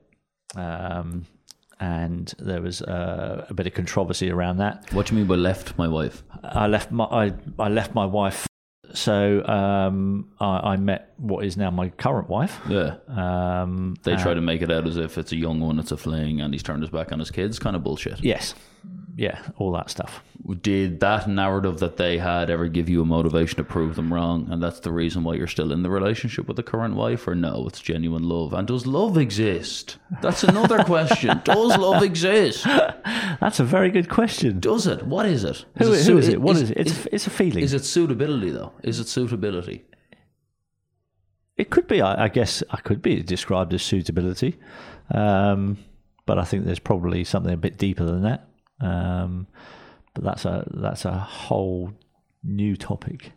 [0.57, 1.27] um,
[1.79, 4.91] and there was uh, a bit of controversy around that.
[4.95, 6.23] What do you mean by left my wife?
[6.43, 8.47] I left my I, I left my wife,
[8.95, 12.59] so um, I, I met what is now my current wife.
[12.69, 12.97] Yeah.
[13.09, 15.97] Um, They try to make it out as if it's a young one, it's a
[15.97, 17.59] fling, and he's turned his back on his kids.
[17.59, 18.23] Kind of bullshit.
[18.23, 18.55] yes,
[19.19, 20.23] yeah, all that stuff.
[20.61, 24.47] Did that narrative that they had ever give you a motivation to prove them wrong,
[24.51, 27.35] and that's the reason why you're still in the relationship with the current wife, or
[27.35, 27.67] no?
[27.67, 28.53] It's genuine love.
[28.53, 29.97] And does love exist?
[30.21, 31.41] That's another question.
[31.45, 32.65] Does love exist?
[32.65, 34.61] That's a very good question.
[34.61, 35.03] Does it?
[35.07, 35.65] What is it?
[35.79, 36.41] Who, it su- is it?
[36.41, 36.79] What is- is it?
[36.79, 37.65] It's, it's a feeling.
[37.65, 38.73] Is it suitability though?
[38.83, 39.85] Is it suitability?
[41.57, 42.03] It could be.
[42.03, 44.59] I, I guess I could be described as suitability,
[45.11, 45.79] um,
[46.27, 48.47] but I think there's probably something a bit deeper than that.
[48.81, 49.47] Um,
[50.15, 51.93] but that's a that's a whole
[52.43, 53.33] new topic.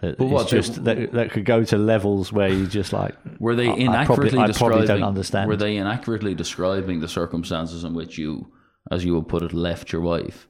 [0.00, 3.54] That But what, just that, that could go to levels where you just like Were
[3.54, 4.72] they I- I inaccurately probably, I describing?
[4.72, 5.48] probably don't understand.
[5.48, 8.50] Were they inaccurately describing the circumstances in which you,
[8.90, 10.46] as you would put it, left your wife?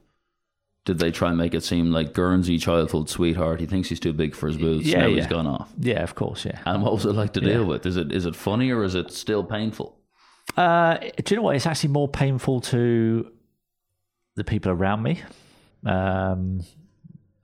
[0.85, 3.59] Did they try and make it seem like Guernsey childhood sweetheart?
[3.59, 4.87] He thinks he's too big for his boots.
[4.87, 5.15] Yeah, now yeah.
[5.17, 5.71] he's gone off.
[5.77, 6.59] Yeah, of course, yeah.
[6.65, 7.85] And what was it like to deal with?
[7.85, 9.99] Is it is it funny or is it still painful?
[10.57, 11.55] Uh, do you know what?
[11.55, 13.31] It's actually more painful to
[14.35, 15.21] the people around me,
[15.85, 16.63] um,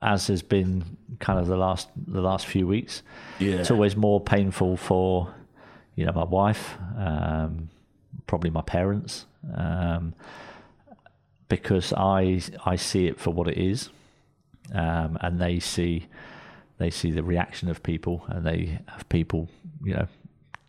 [0.00, 0.84] as has been
[1.18, 3.02] kind of the last the last few weeks.
[3.38, 3.56] Yeah.
[3.56, 5.34] It's always more painful for
[5.94, 7.70] you know my wife, um,
[8.26, 10.14] probably my parents, um,
[11.48, 13.90] because I I see it for what it is,
[14.72, 16.06] um, and they see
[16.78, 19.48] they see the reaction of people, and they have people
[19.84, 20.06] you know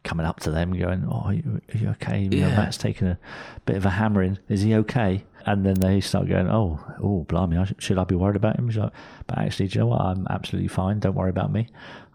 [0.04, 2.22] coming up to them going, "Oh, are you, are you okay?
[2.22, 3.20] You know, Matt's taking a
[3.66, 4.40] bit of a hammering.
[4.48, 7.58] Is he okay?" And then they start going, "Oh, oh, blimey!
[7.58, 10.02] I sh- Should I be worried about him?" But actually, do you know what?
[10.02, 11.00] I'm absolutely fine.
[11.00, 11.70] Don't worry about me.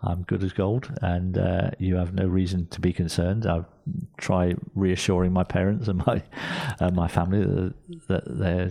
[0.04, 3.44] I'm good as gold, and uh, you have no reason to be concerned.
[3.44, 3.64] I
[4.18, 6.22] try reassuring my parents and my
[6.80, 7.74] uh, my family that,
[8.08, 8.70] that they're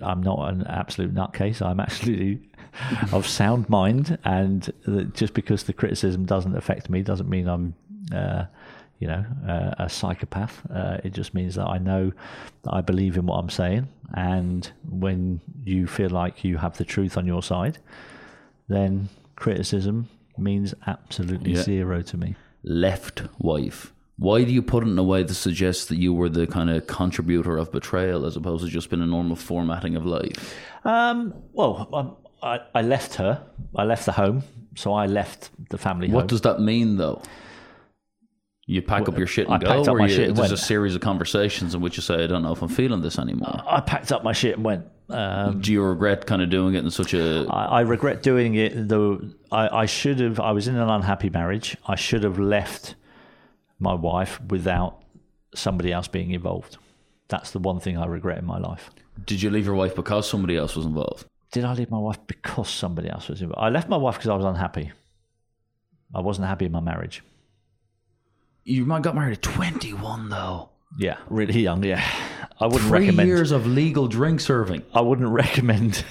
[0.00, 1.60] I'm not an absolute nutcase.
[1.60, 2.40] I'm actually
[3.12, 4.72] of sound mind, and
[5.14, 7.74] just because the criticism doesn't affect me doesn't mean I'm,
[8.12, 8.44] uh,
[8.98, 10.62] you know, uh, a psychopath.
[10.70, 12.12] Uh, it just means that I know
[12.62, 16.84] that I believe in what I'm saying, and when you feel like you have the
[16.84, 17.78] truth on your side,
[18.68, 21.62] then criticism means absolutely Yeah.
[21.62, 22.34] zero to me.
[22.62, 23.92] Left wife.
[24.16, 26.70] Why do you put it in a way that suggests that you were the kind
[26.70, 30.54] of contributor of betrayal as opposed to just been a normal formatting of life?
[30.84, 33.42] Um, well, I, I, I left her.
[33.74, 34.44] I left the home,
[34.76, 36.14] so I left the family home.
[36.14, 37.22] What does that mean, though?
[38.66, 40.56] You pack up your shit and I go, packed up my you, shit there's a
[40.56, 43.62] series of conversations in which you say, "I don't know if I'm feeling this anymore."
[43.66, 44.86] I packed up my shit and went.
[45.10, 47.46] Um, Do you regret kind of doing it in such a?
[47.50, 48.88] I, I regret doing it.
[48.88, 49.20] Though
[49.52, 50.40] I, I should have.
[50.40, 51.76] I was in an unhappy marriage.
[51.86, 52.94] I should have left
[53.78, 55.02] my wife without
[55.54, 56.78] somebody else being involved.
[57.28, 58.90] That's the one thing I regret in my life.
[59.26, 61.26] Did you leave your wife because somebody else was involved?
[61.52, 63.62] Did I leave my wife because somebody else was involved?
[63.62, 64.90] I left my wife because I was unhappy.
[66.14, 67.22] I wasn't happy in my marriage.
[68.64, 70.70] You might got married at twenty one though.
[70.98, 71.82] Yeah, really young.
[71.84, 72.04] Yeah,
[72.60, 73.28] I wouldn't Three recommend.
[73.28, 74.82] years of legal drink serving.
[74.94, 76.04] I wouldn't recommend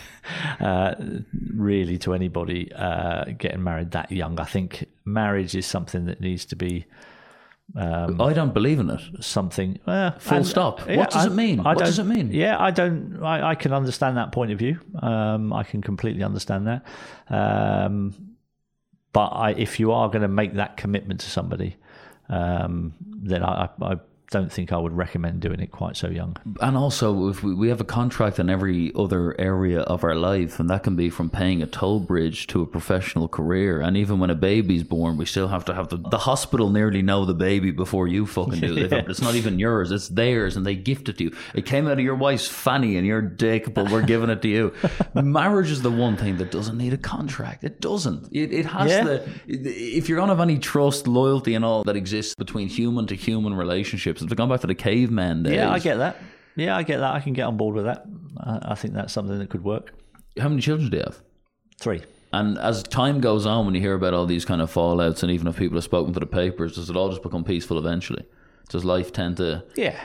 [0.60, 0.95] uh,
[1.56, 4.39] really to anybody uh, getting married that young.
[4.39, 6.86] I think marriage is something that needs to be
[7.76, 9.01] I don't believe in it.
[9.22, 9.80] something.
[9.88, 10.82] Uh, Full and- stop.
[10.88, 11.64] What does it mean?
[11.64, 12.32] What does it mean?
[12.32, 13.24] Yeah, I don't.
[13.24, 14.80] I, I can understand that point of view.
[15.01, 16.86] Um, I can completely understand that.
[17.30, 18.36] Um,
[19.14, 21.78] but I, if you are going to make that commitment to somebody,
[22.30, 23.95] um, then I, I,
[24.34, 26.36] don't think I would recommend doing it quite so young.
[26.59, 30.59] And also, if we, we have a contract in every other area of our life,
[30.59, 33.79] and that can be from paying a toll bridge to a professional career.
[33.79, 37.01] And even when a baby's born, we still have to have the, the hospital nearly
[37.01, 38.73] know the baby before you fucking do.
[38.73, 41.36] They go, It's not even yours, it's theirs, and they gift it to you.
[41.53, 44.47] It came out of your wife's fanny and your dick, but we're giving it to
[44.49, 44.73] you.
[45.13, 47.63] Marriage is the one thing that doesn't need a contract.
[47.63, 48.29] It doesn't.
[48.31, 49.03] It, it has Yeah.
[49.03, 49.29] the.
[49.47, 53.15] If you're going to have any trust, loyalty, and all that exists between human to
[53.15, 55.53] human relationships, it's gone back to the caveman days.
[55.53, 56.17] Yeah, I get that.
[56.55, 57.13] Yeah, I get that.
[57.15, 58.05] I can get on board with that.
[58.38, 59.93] I, I think that's something that could work.
[60.39, 61.21] How many children do you have?
[61.80, 62.03] Three.
[62.32, 65.32] And as time goes on, when you hear about all these kind of fallouts, and
[65.32, 68.26] even if people have spoken to the papers, does it all just become peaceful eventually?
[68.69, 70.03] Does life tend to, Yeah,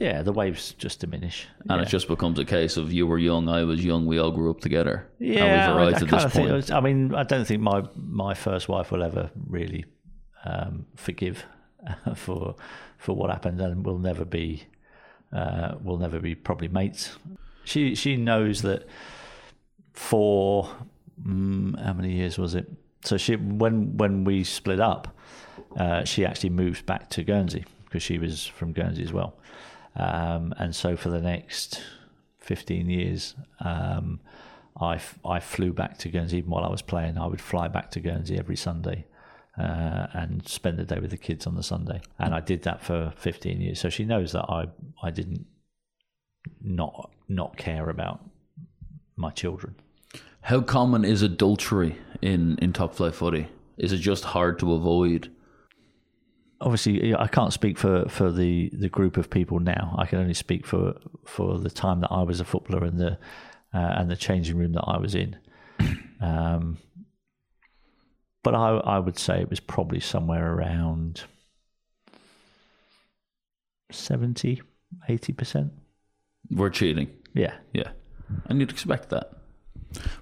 [0.00, 0.22] yeah.
[0.22, 1.46] The waves just diminish.
[1.68, 1.82] and yeah.
[1.82, 4.50] it just becomes a case of you were young, I was young, we all grew
[4.50, 6.50] up together, Yeah, I, arrived I at kind this of think.
[6.50, 9.84] was- I mean, I don't think my my first wife will ever really
[10.44, 11.44] um, forgive
[12.16, 12.56] for
[12.98, 14.64] for what happened, and we'll never be
[15.32, 17.16] uh, will never be probably mates.
[17.64, 18.86] She she knows that
[19.92, 20.68] for
[21.22, 22.70] mm, how many years was it?
[23.04, 25.16] So she when when we split up,
[25.76, 29.38] uh, she actually moved back to Guernsey because she was from Guernsey as well,
[29.96, 31.82] um, and so for the next
[32.38, 33.34] fifteen years.
[33.60, 34.20] Um,
[34.80, 37.18] I, I flew back to Guernsey even while I was playing.
[37.18, 39.06] I would fly back to Guernsey every Sunday
[39.58, 42.00] uh, and spend the day with the kids on the Sunday.
[42.18, 43.80] And I did that for 15 years.
[43.80, 44.66] So she knows that I,
[45.02, 45.46] I didn't
[46.62, 48.20] not not care about
[49.16, 49.74] my children.
[50.42, 53.48] How common is adultery in, in top flight footy?
[53.76, 55.30] Is it just hard to avoid?
[56.60, 59.94] Obviously, I can't speak for, for the, the group of people now.
[59.98, 60.94] I can only speak for,
[61.24, 63.18] for the time that I was a footballer and the
[63.74, 65.36] uh, and the changing room that I was in.
[66.20, 66.78] Um,
[68.42, 71.24] but I, I would say it was probably somewhere around
[73.90, 74.62] 70,
[75.08, 75.70] 80%.
[76.50, 77.10] We're cheating.
[77.34, 77.54] Yeah.
[77.72, 77.90] Yeah.
[78.46, 79.32] And you'd expect that.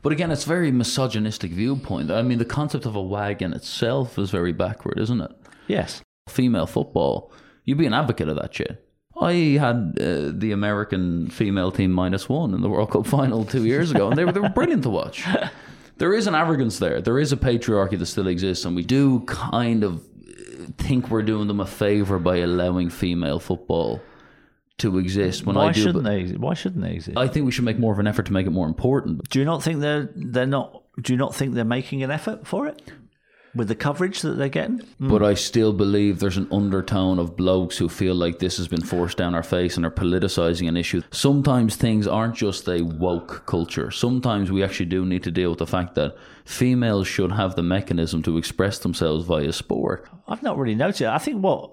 [0.03, 2.11] But again, it's very misogynistic viewpoint.
[2.11, 5.33] I mean, the concept of a wagon itself is very backward, isn't it?
[5.67, 6.03] Yes.
[6.29, 7.33] Female football,
[7.65, 8.83] you'd be an advocate of that shit.
[9.21, 13.65] I had uh, the American female team minus one in the World Cup final two
[13.65, 15.25] years ago, and they were, they were brilliant to watch.
[15.99, 17.01] There is an arrogance there.
[17.01, 21.23] There is a patriarchy that still exists, and we do kind of uh, think we're
[21.23, 24.03] doing them a favor by allowing female football
[24.79, 25.47] to exist.
[25.47, 26.25] When Why I do, shouldn't they?
[26.35, 27.17] Why shouldn't they exist?
[27.17, 29.29] I think we should make more of an effort to make it more important.
[29.31, 30.83] do you not think they're they're not?
[31.01, 32.83] Do you not think they're making an effort for it
[33.57, 34.83] with the coverage that they're getting?
[35.01, 38.83] But I still believe there's an undertone of blokes who feel like this has been
[38.83, 41.03] forced down our face and are politicizing an issue.
[41.11, 43.91] Sometimes things aren't just a woke culture.
[43.91, 47.63] Sometimes we actually do need to deal with the fact that females should have the
[47.63, 50.09] mechanism to express themselves via sport.
[50.29, 51.01] I've not really noticed.
[51.01, 51.09] it.
[51.09, 51.73] I think what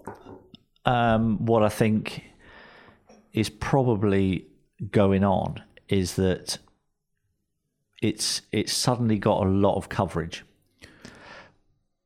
[0.86, 2.24] um, what I think
[3.34, 4.48] is probably
[4.92, 6.58] going on is that
[8.02, 10.44] it's it's suddenly got a lot of coverage,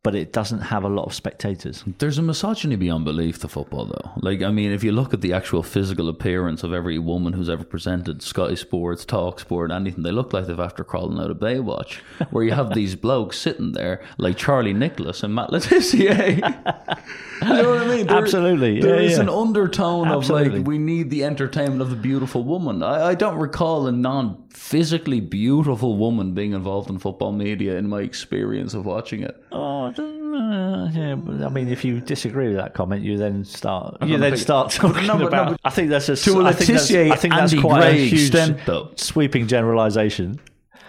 [0.08, 1.84] but it doesn't have a lot of spectators.
[1.98, 4.12] There's a misogyny beyond belief to football, though.
[4.28, 7.50] Like, I mean, if you look at the actual physical appearance of every woman who's
[7.50, 11.40] ever presented Sky Sports, Talk Sport, anything, they look like they've after crawling out of
[11.40, 11.96] Baywatch.
[12.32, 16.38] Where you have these blokes sitting there, like Charlie Nicholas and Matt Le Tissier.
[17.42, 18.08] you know what I mean?
[18.08, 18.80] There- Absolutely.
[18.80, 19.24] There Yeah, is yeah.
[19.24, 20.48] an undertone Absolutely.
[20.48, 22.82] of like, we need the entertainment of the beautiful woman.
[22.82, 27.88] I, I don't recall a non physically beautiful woman being involved in football media in
[27.90, 29.36] my experience of watching it.
[29.52, 29.92] Oh,
[30.36, 31.16] I yeah.
[31.16, 34.72] But I mean, if you disagree with that comment, you then start you then start
[34.72, 35.50] talking no, but- no, about.
[35.52, 38.02] but- I think that's a To a I think that's, I think that's quite Gray
[38.02, 38.92] a huge extent, though.
[38.96, 40.40] sweeping generalisation.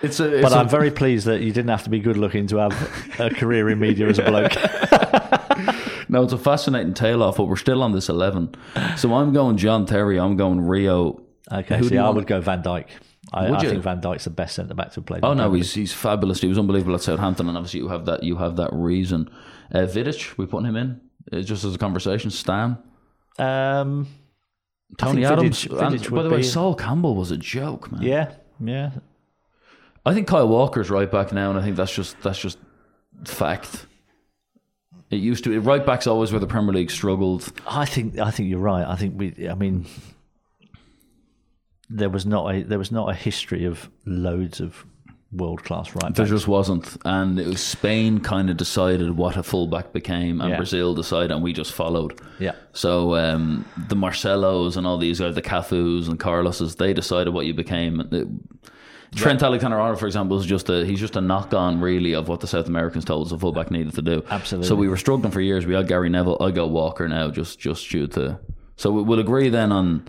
[0.01, 2.17] It's a, it's But a- I'm very pleased that you didn't have to be good
[2.17, 4.53] looking to have a career in media as a bloke.
[6.11, 8.55] No, it's a fascinating tail off, but we're still on this 11.
[8.97, 11.21] So I'm going John Terry, I'm going Rio,
[11.53, 12.17] Okay, Who do see, you I want?
[12.17, 12.87] would go Van Dijk.
[13.33, 15.25] I, I think Van Dijk's the best centre back to have played.
[15.25, 16.41] Oh no, he's he's fabulous.
[16.41, 19.29] He was unbelievable at Southampton, and obviously you have that you have that reason.
[19.73, 21.01] Uh, Vidic, we putting him in
[21.33, 22.31] uh, just as a conversation.
[22.31, 22.79] Stan,
[23.39, 24.07] Um,
[24.97, 25.65] Tony Adams.
[25.65, 28.03] Vidic- and Vidic by the way, Sol Campbell was a joke, man.
[28.03, 28.33] yeah,
[28.65, 28.91] yeah.
[30.07, 32.57] I think Kyle Walker's right back now, and I think that's just that's just
[33.25, 33.85] fact.
[35.11, 37.53] It used to right backs always where the Premier League struggled.
[37.67, 38.87] I think I think you're right.
[38.87, 39.49] I think we.
[39.49, 39.87] I mean,
[41.91, 44.85] there was not a there was not a history of loads of
[45.31, 49.43] world class right There just wasn't, and it was Spain kind of decided what a
[49.43, 50.57] fullback became, and Yeah.
[50.57, 52.19] Brazil decided, and we just followed.
[52.39, 57.35] Yeah, So um, the Marcelos and all these guys, the Cafus and Carloses, they decided
[57.35, 58.01] what you became.
[58.11, 58.29] It-
[59.15, 62.47] Trent Alexander-Arnold, for example, is just a he's just a knock-on really of what the
[62.47, 64.23] South Americans told us a fullback needed to do.
[64.31, 64.69] Absolutely.
[64.69, 65.65] So we were struggling for years.
[65.65, 66.37] We had Gary Neville.
[66.41, 68.39] I got Walker now, just just due to.
[68.77, 70.09] So we'll agree then on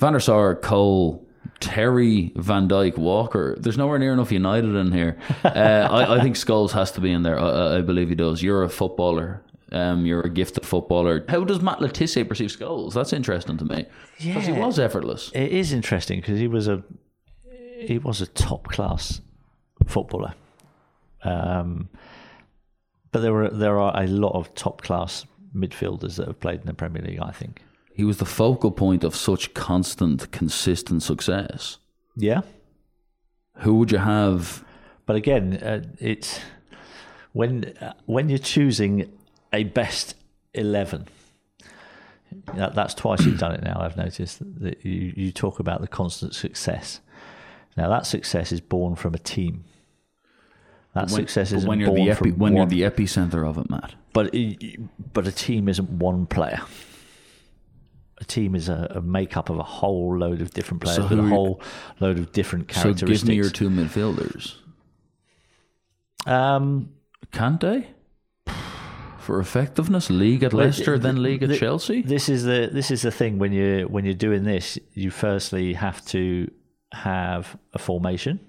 [0.00, 1.22] Van der Sar, Cole,
[1.60, 3.54] Terry, Van Dijk, Walker.
[3.60, 5.18] There's nowhere near enough United in here.
[5.44, 7.38] Uh, I, I think Scholes has to be in there.
[7.38, 8.42] I- I, believe he does.
[8.42, 9.42] You're a footballer.
[9.72, 11.24] Um, you're a gifted footballer.
[11.28, 12.94] How does Matt Le Tissier perceive Scholes?
[12.94, 13.86] That's interesting to me
[14.18, 15.30] because he was effortless.
[15.34, 16.82] it is interesting because he was a
[17.80, 19.20] he was a top class
[19.86, 20.34] footballer.
[21.22, 21.88] Um,
[23.12, 25.24] but there were there are a lot of top class
[25.54, 27.20] midfielders that have played in the Premier League.
[27.20, 27.62] I think.
[27.92, 31.78] He was the focal point of such constant, consistent success.
[32.16, 32.42] Yeah,
[33.58, 34.64] Who would you have?
[35.06, 36.40] but again, uh, it's
[37.32, 39.10] when uh, when you're choosing
[39.52, 40.14] a best
[40.54, 41.06] eleven.
[42.54, 43.80] That, that's twice you've done it now.
[43.80, 47.00] I've noticed that you, you talk about the constant success.
[47.76, 49.64] Now that success is born from a team.
[50.94, 53.46] That When, success isn't when you're born the epi, from when one, you're the epicenter
[53.48, 53.94] of it, Matt.
[54.12, 54.78] but it,
[55.12, 56.60] but a team isn't one player.
[58.20, 61.18] A team is a, a makeup of a whole load of different players So with
[61.18, 61.62] a whole
[62.00, 63.20] load of different characteristics.
[63.20, 64.56] So give me your two midfielders.
[66.26, 66.90] um,
[67.32, 67.86] Kante
[69.18, 72.02] for effectiveness, league at Leicester, th- then league at th- Chelsea.
[72.02, 75.74] This is the this is the thing when you when you're doing this, you firstly
[75.74, 76.50] have to
[76.92, 78.40] have a formation.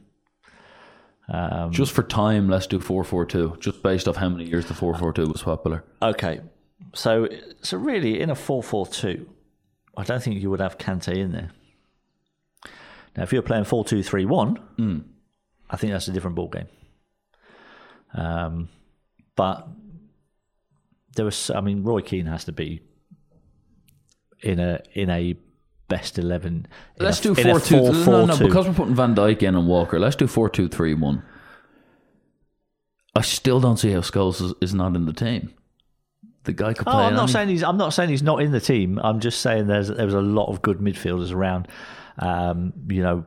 [1.30, 3.56] Um, Just for time, let's do four four two.
[3.60, 5.84] Just based off how many years the four four two was popular.
[6.02, 6.42] Okay,
[6.94, 7.28] so
[7.62, 9.30] so really in a four four two,
[10.02, 11.52] I don't think you would have Kante in there.
[13.16, 15.04] Now, if you're playing 4 2 3 1,
[15.70, 16.68] I think that's a different ball game.
[18.14, 18.70] Um,
[19.36, 19.68] but
[21.16, 22.82] there was, I mean, Roy Keane has to be
[24.42, 25.38] in a in a
[25.88, 26.68] best eleven.
[26.98, 27.76] Let's a- do four two.
[27.78, 28.40] No, no, no, 4-4-2.
[28.48, 30.00] because we're putting Van Dijk in and Walker.
[30.00, 31.24] Let's do four two three one.
[33.14, 35.54] I still don't see how Scholes is, is not in the team.
[36.44, 36.94] The guy could play.
[36.94, 37.64] Oh, I'm not saying he's.
[37.64, 39.00] I'm not saying he's not in the team.
[39.04, 41.68] I'm just saying there's there was a lot of good midfielders around.
[42.18, 43.26] Um, you know,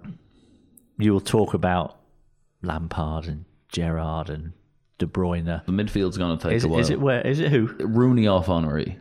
[0.98, 1.96] you will talk about
[2.62, 4.52] Lampard and Gerrard and
[4.98, 5.64] De Bruyne.
[5.64, 6.80] the midfield's going to take Is, a while.
[6.80, 7.20] is it where?
[7.26, 7.66] Is it who?
[7.78, 8.98] Rooney off Henry?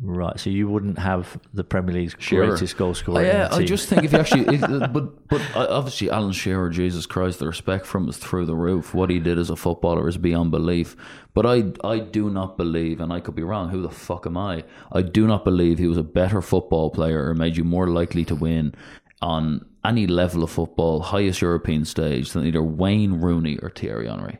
[0.00, 0.38] Right.
[0.38, 2.48] So you wouldn't have the Premier League's Shearer.
[2.48, 3.18] greatest goal scorer.
[3.18, 4.60] Oh, yeah, in the I just think if you actually, if,
[4.92, 8.54] but but uh, obviously Alan Shearer, Jesus Christ, the respect from him is through the
[8.54, 8.94] roof.
[8.94, 10.96] What he did as a footballer is beyond belief.
[11.34, 13.70] But I I do not believe, and I could be wrong.
[13.70, 14.64] Who the fuck am I?
[14.92, 18.24] I do not believe he was a better football player or made you more likely
[18.26, 18.74] to win
[19.20, 24.38] on any level of football, highest European stage than either Wayne Rooney or Thierry Henry.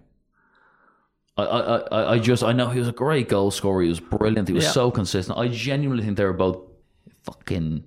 [1.42, 3.82] I, I, I- just I know he was a great goal scorer.
[3.82, 4.48] He was brilliant.
[4.48, 4.70] He was Yeah.
[4.70, 5.38] so consistent.
[5.38, 6.58] I genuinely think they were both
[7.24, 7.84] fucking.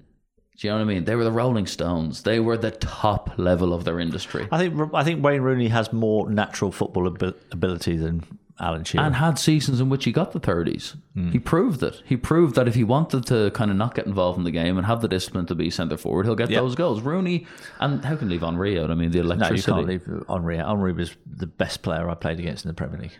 [0.57, 1.05] Do you know what I mean?
[1.05, 2.21] They were the Rolling Stones.
[2.21, 5.91] They were the top level of their industry, I think I think Wayne Rooney has
[5.91, 8.23] more natural football abi- ability than
[8.59, 9.03] Alan Shearer.
[9.05, 10.95] and had seasons in which he got the thirties.
[11.15, 11.31] Hmm.
[11.31, 12.03] He proved it.
[12.05, 14.77] He proved that if he wanted to kind of not get involved in the game
[14.77, 16.59] and have the discipline to be centre forward, he'll get Yeah.
[16.59, 17.01] those goals.
[17.01, 17.47] Rooney
[17.79, 18.91] and how can you leave Henry out?
[18.91, 19.71] I mean, the electricity.
[19.71, 20.59] no, you can't leave Henry.
[20.59, 20.67] out.
[20.67, 23.17] Henry was the best player I played against in the Premier League.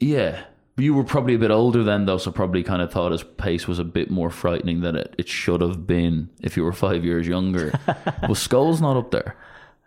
[0.00, 0.44] Yeah.
[0.76, 3.66] You were probably a bit older then, though, so probably kind of thought his pace
[3.66, 7.04] was a bit more frightening than it, it should have been if you were five
[7.04, 7.72] years younger.
[8.28, 9.36] was Scholes not up there?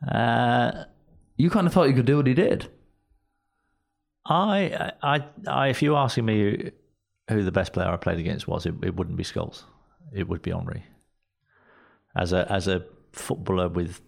[0.05, 0.83] Uh,
[1.37, 2.67] You kind of thought you could do what he did.
[4.25, 6.71] I, I, I, if you were asking me
[7.29, 9.63] who the best player I played against was, it, it wouldn't be Scholes.
[10.13, 10.83] It would be Henry.
[12.15, 12.83] As a as a
[13.13, 14.01] footballer with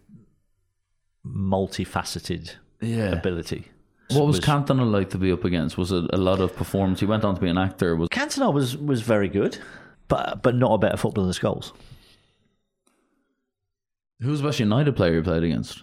[1.26, 3.12] multifaceted Yeah.
[3.12, 3.68] ability.
[4.14, 5.76] What was Cantona like to be up against?
[5.76, 7.00] Was it a lot of performance?
[7.00, 7.96] He went on to be an actor.
[7.96, 9.58] Was Cantona was was very good,
[10.08, 11.72] but but not a better footballer than Scholes.
[14.20, 15.82] who was the best United player you played against?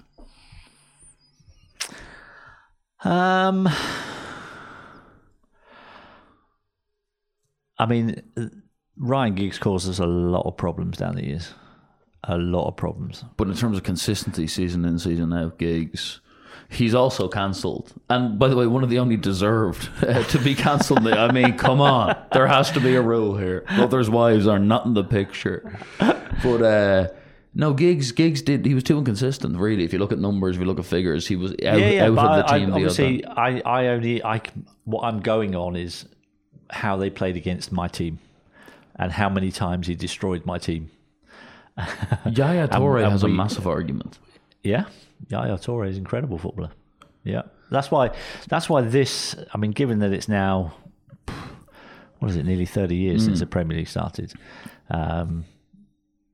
[3.04, 3.68] Um,
[7.80, 8.22] I mean,
[8.98, 11.54] Ryan Giggs caused us a lot of problems down the years.
[12.24, 13.26] a lot of problems.
[13.38, 16.22] But in terms of consistency, season in, season out Giggs,
[16.70, 17.94] he's also cancelled.
[18.10, 21.08] And by the way, one of the only deserved uh, to be cancelled.
[21.08, 23.66] I mean, come on, there has to be a rule here.
[23.76, 25.78] Brothers' wives are not in the picture.
[26.00, 27.08] But uh,
[27.54, 28.66] no, Giggs, Giggs did.
[28.66, 29.58] He was too inconsistent.
[29.58, 32.16] Really, if you look at numbers, if you look at figures, he was out, out
[32.16, 32.68] but of the I- team.
[32.68, 33.40] I, the obviously, other.
[33.40, 34.42] I, I only, I,
[34.86, 36.06] what I'm going on is
[36.70, 38.20] how they played against my team
[38.96, 40.90] and how many times he destroyed my team.
[41.78, 44.20] Yaya Toure and has a massive argument.
[44.64, 44.86] Yeah,
[45.30, 46.72] Yaya Toure is an incredible footballer.
[47.24, 48.12] Yeah, that's why.
[48.50, 49.36] That's why this.
[49.54, 50.74] I mean, given that it's now,
[52.20, 53.28] what is it, nearly thirty years Hmm.
[53.28, 54.34] since the Premier League started.
[54.90, 55.46] Um,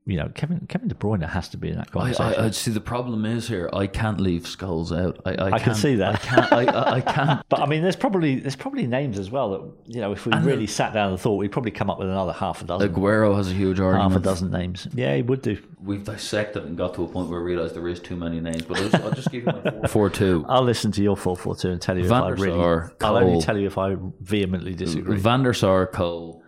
[0.08, 2.40] you know, Kevin Kevin De Bruyne has to be in that I, conversation.
[2.40, 2.70] I, I see.
[2.70, 3.68] The problem is here.
[3.74, 5.20] I can't leave Scholes out.
[5.26, 6.14] I, I, I can see that.
[6.14, 6.52] I can't.
[6.52, 7.46] I, I, I can't.
[7.50, 10.32] but I mean, there's probably there's probably names as well that you know, if we
[10.38, 13.36] really sat down and thought, we'd probably come up with another half a dozen, Aguero
[13.36, 14.12] has a huge argument.
[14.12, 14.88] half a dozen names.
[14.94, 15.58] Yeah, he would do.
[15.84, 18.62] We've dissected and got to a point where we realised there is too many names.
[18.62, 20.46] But I'll just, I'll just give you my four, four two.
[20.48, 22.88] I'll listen to your four four two and tell you Van if I really.
[23.02, 25.18] I'll only tell you if I vehemently disagree.
[25.18, 26.42] Van der Sar, Cole,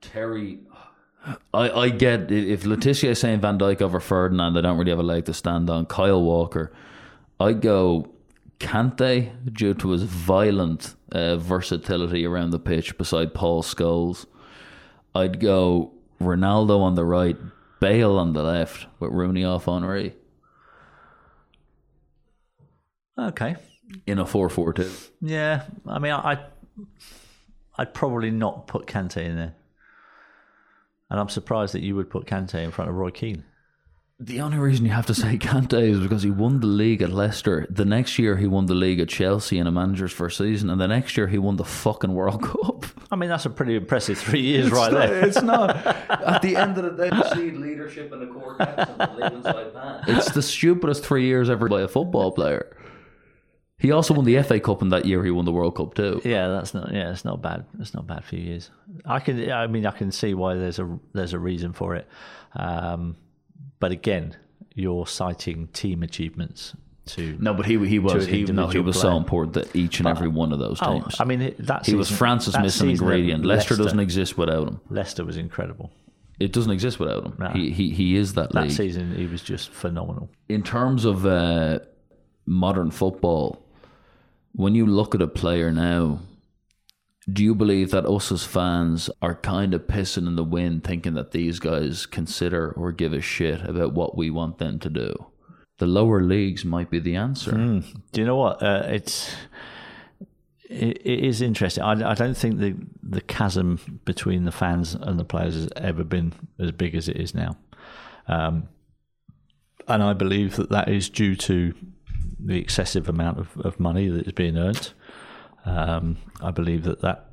[0.00, 0.60] Terry.
[1.54, 4.90] I, I get if Le Tissier is saying Van Dijk over Ferdinand, I don't really
[4.90, 5.86] have a leg to stand on.
[5.86, 6.72] Kyle Walker,
[7.38, 8.10] I go
[8.58, 14.26] Kante due to his violent uh, versatility around the pitch beside Paul Scholes.
[15.14, 17.36] I'd go Ronaldo on the right,
[17.80, 20.14] Bale on the left, with Rooney off Henry
[23.18, 23.56] Okay.
[24.06, 24.90] in a 4 4 2.
[25.20, 26.44] Yeah, I mean, I, I'd,
[27.78, 29.54] I'd probably not put Kante in there,
[31.12, 33.44] and I'm surprised that you would put Kante in front of Roy Keane.
[34.18, 37.10] The only reason you have to say Kante is because he won the league at
[37.10, 37.66] Leicester.
[37.68, 40.80] The next year he won the league at Chelsea in a manager's first season, and
[40.80, 42.86] the next year he won the fucking World Cup.
[43.10, 45.22] I mean, that's a pretty impressive three years right there.
[45.26, 45.84] It's not.
[46.08, 50.04] At the end of the day, see leadership in the core and man.
[50.08, 52.74] It's the stupidest three years ever by a football player.
[53.82, 56.20] He also won the FA Cup, and that year he won the World Cup too.
[56.24, 56.92] Yeah, that's not.
[56.94, 57.64] Yeah, it's not bad.
[57.80, 58.70] It's not bad few years.
[59.04, 59.50] I can.
[59.52, 62.06] I mean, I can see why there's a there's a reason for it.
[62.54, 63.16] Um,
[63.80, 64.36] but again,
[64.74, 66.74] you're citing team achievements
[67.06, 67.36] to.
[67.40, 69.12] No, but he he was he, no, he was player.
[69.12, 71.16] so important that each and every one of those Oh, teams.
[71.20, 73.44] I mean, that he was season- France's missing season ingredient.
[73.44, 74.80] Leicester, Leicester doesn't exist without him.
[74.90, 75.90] Leicester was incredible.
[76.38, 77.34] It doesn't exist without him.
[77.38, 77.48] No.
[77.48, 78.70] He, he he is that, That league.
[78.72, 80.30] season, he was just phenomenal.
[80.48, 81.80] in terms of uh,
[82.46, 83.61] modern football,
[84.52, 86.20] when you look at a player now,
[87.30, 91.14] do you believe that us as fans are kind of pissing in the wind, thinking
[91.14, 95.26] that these guys consider or give a shit about what we want them to do?
[95.78, 97.52] The lower leagues might be the answer.
[98.12, 98.62] Do you know what?
[98.62, 99.34] Uh, it's
[100.68, 101.82] it, it is interesting.
[101.84, 106.04] I, I don't think the the chasm between the fans and the players has ever
[106.04, 107.56] been as big as it is now,
[108.26, 108.68] um,
[109.88, 111.74] and I believe that that is due to
[112.44, 114.92] the excessive amount of, of money that is being earned.
[115.64, 117.30] Um, I believe that that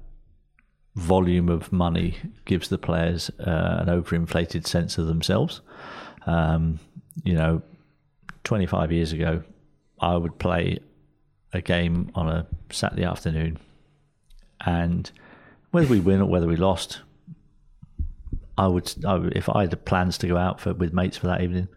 [0.96, 5.62] volume of money gives the players uh, an overinflated sense of themselves.
[6.26, 6.80] Um,
[7.24, 7.62] you know,
[8.44, 9.44] 25 years ago,
[10.00, 10.80] I would play
[11.54, 13.58] a game on a Saturday afternoon,
[14.66, 15.12] and
[15.72, 17.02] whether we win or whether we lost,
[18.58, 21.28] I would, I would if I had plans to go out for with mates for
[21.28, 21.68] that evening,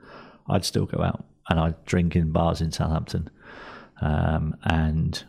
[0.49, 3.31] I'd still go out and I'd drink in bars in Southampton,
[4.01, 5.23] um, and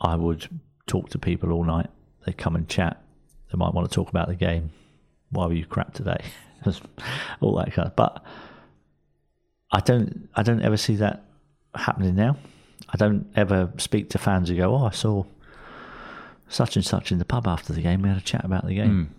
[0.00, 0.48] I would
[0.86, 1.88] talk to people all night.
[2.24, 3.02] They'd come and chat.
[3.52, 4.70] They might want to talk about the game.
[5.30, 6.22] Why were you crap today?
[7.40, 7.96] all that kind of.
[7.96, 8.22] But
[9.72, 11.24] I don't I don't ever see that
[11.74, 12.36] happening now.
[12.88, 15.24] I don't ever speak to fans who go, "Oh, I saw
[16.48, 18.02] such and such in the pub after the game.
[18.02, 19.14] We had a chat about the game."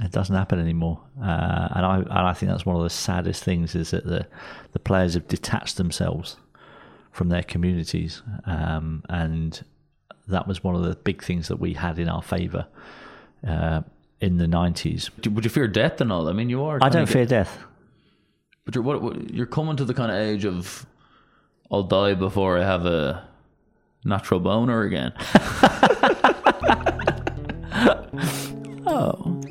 [0.00, 3.42] It doesn't happen anymore, uh, and I and I think that's one of the saddest
[3.42, 4.26] things is that the
[4.72, 6.36] the players have detached themselves
[7.10, 9.64] from their communities, um, and
[10.28, 12.68] that was one of the big things that we had in our favour
[13.44, 13.80] uh,
[14.20, 15.10] in the nineties.
[15.26, 16.28] Would you fear death and all?
[16.28, 16.78] I mean, you are.
[16.80, 17.58] I don't get- fear death.
[18.64, 19.30] But you're what, what?
[19.34, 20.86] You're coming to the kind of age of,
[21.72, 23.26] I'll die before I have a
[24.04, 25.12] natural boner again.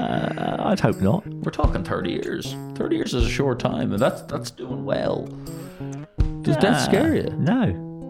[0.09, 1.25] uh, I'd hope not.
[1.27, 2.55] We're talking thirty years.
[2.75, 5.27] Thirty years is a short time, and that's that's doing well.
[6.41, 7.23] Does death scare you?
[7.37, 7.65] No,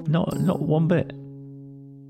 [0.08, 1.12] not not one bit.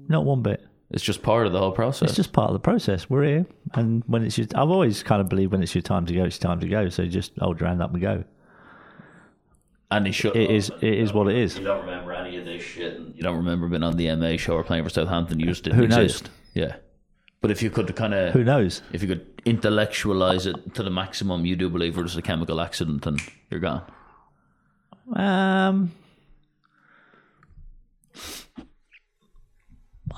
[0.07, 0.65] Not one bit.
[0.91, 2.09] It's just part of the whole process.
[2.09, 3.09] It's just part of the process.
[3.09, 6.05] We're here, and when it's your, I've always kind of believed when it's your time
[6.07, 6.89] to go, it's time to go.
[6.89, 8.23] So just hold your hand up and go.
[9.91, 10.35] and he should.
[10.35, 11.57] It is it is what it is.
[11.57, 12.95] You don't remember any of this shit.
[12.95, 15.39] And you don't remember being on the MA show or playing for Southampton.
[15.39, 16.23] You just didn't Who knows?
[16.53, 16.77] Yeah.
[17.41, 18.81] But if you could kind of Who knows?
[18.91, 22.59] if you could intellectualize it to the maximum, you do believe it was a chemical
[22.59, 23.83] accident and you're gone.
[25.15, 25.91] Um,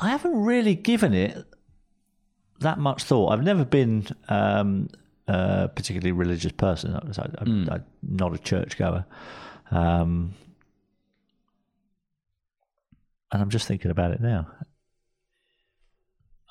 [0.02, 1.46] I haven't really given it
[2.60, 3.30] that much thought.
[3.30, 4.90] I've never been um,
[5.28, 6.96] a particularly religious person.
[6.96, 9.06] I I, I'm not a churchgoer.
[9.70, 10.34] Um,
[13.32, 14.48] and I'm just thinking about it now.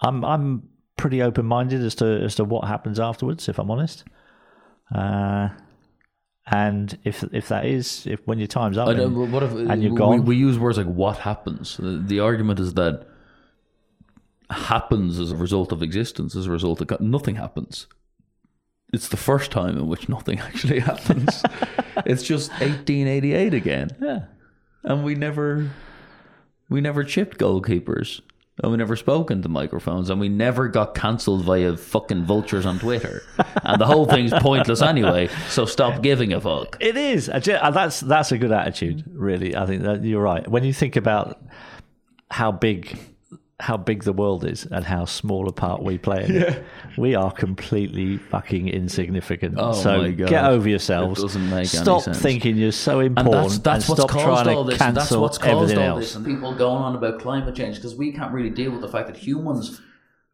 [0.01, 4.05] I'm I'm pretty open minded as to as to what happens afterwards, if I'm honest.
[4.95, 5.51] Uh,
[6.47, 9.99] and if if that is if when your time's up and, if, and you're we,
[9.99, 13.07] gone, We use words like "what happens." The, the argument is that
[14.51, 17.87] happens as a result of existence, as a result of nothing happens.
[18.93, 21.43] It's the first time in which nothing actually happens.
[22.05, 24.21] it's just 1888 again, yeah,
[24.83, 25.71] and we never
[26.69, 28.21] we never chipped goalkeepers.
[28.63, 32.79] And we never spoke into microphones, and we never got cancelled via fucking vultures on
[32.79, 33.23] Twitter.
[33.63, 35.29] and the whole thing's pointless anyway.
[35.49, 36.77] So stop giving a fuck.
[36.81, 37.27] it is.
[37.27, 39.57] That's that's a good attitude, really.
[39.57, 40.47] I think that you're right.
[40.47, 41.41] When you think about
[42.31, 42.99] how big
[43.61, 46.65] how big the world is and how small a part we play in it,
[46.97, 49.55] we are completely fucking insignificant.
[49.59, 51.19] Oh so get over yourselves.
[51.19, 52.19] It doesn't make any Stop sense.
[52.19, 54.81] thinking you're so And important that's that's and what's stop caused all this.
[54.81, 56.01] And that's what's caused all else.
[56.01, 56.17] this.
[56.17, 59.07] And people going on about climate change because we can't really deal with the fact
[59.09, 59.81] that humans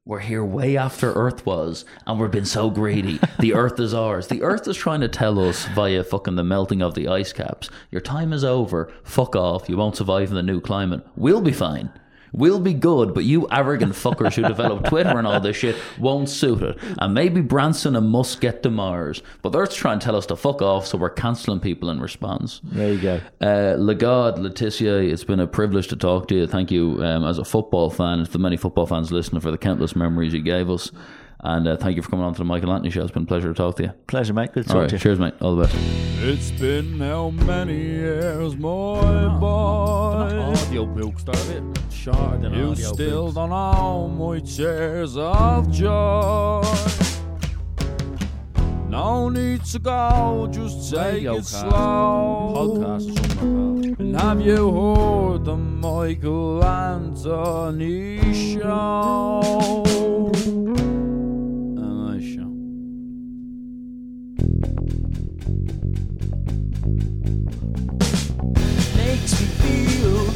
[0.05, 3.19] were here way after Earth was, and we've been so greedy.
[3.41, 4.29] the Earth is ours.
[4.29, 7.69] The Earth is trying to tell us via fucking the melting of the ice caps.
[7.91, 8.93] Your time is over.
[9.03, 9.69] Fuck off.
[9.69, 11.05] You won't survive in the new climate.
[11.17, 11.91] We'll be fine.
[12.37, 16.29] We'll be good, but you arrogant fuckers who develop Twitter and all this shit won't
[16.29, 16.79] suit it.
[16.99, 20.37] And maybe Branson and Musk get to Mars, but they're trying to tell us to
[20.37, 22.61] fuck off, so we're cancelling people in response.
[22.63, 23.21] There you go.
[23.41, 26.47] Uh, Legard, Le Tissier, it's been a privilege to talk to you.
[26.47, 29.51] Thank you um, as a football fan, and to the many football fans listening for
[29.51, 30.93] the countless memories you gave us.
[31.49, 33.03] And uh, thank you for coming on to the Michael Anthony Show.
[33.03, 33.91] It's been a pleasure to talk to you.
[34.09, 34.53] Pleasure, mate.
[34.53, 34.99] Good to talk right, to you.
[34.99, 35.35] cheers, mate.
[35.41, 35.77] All the best.
[36.19, 39.47] It's been how many years, my boy?
[39.47, 43.35] Audio book started shorter than You audio still books.
[43.37, 46.63] don't know my tears of joy.
[48.89, 51.61] No need to go, just take Radio it cast.
[51.61, 52.55] slow.
[52.57, 54.05] podcast or something like that.
[54.05, 59.83] And have you heard the Michael Anthony show?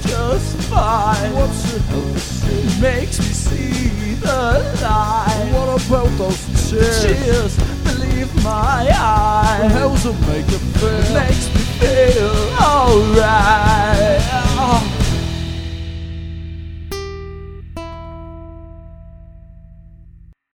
[0.03, 1.33] Just fine.
[1.35, 2.81] What's it help?
[2.81, 5.51] Makes me see the light.
[5.53, 7.03] What about those tears?
[7.03, 9.73] Tears, believe my eyes.
[9.73, 11.15] How's it make you feel?
[11.15, 12.31] Makes me feel
[12.61, 14.21] alright.
[14.63, 15.00] Ah.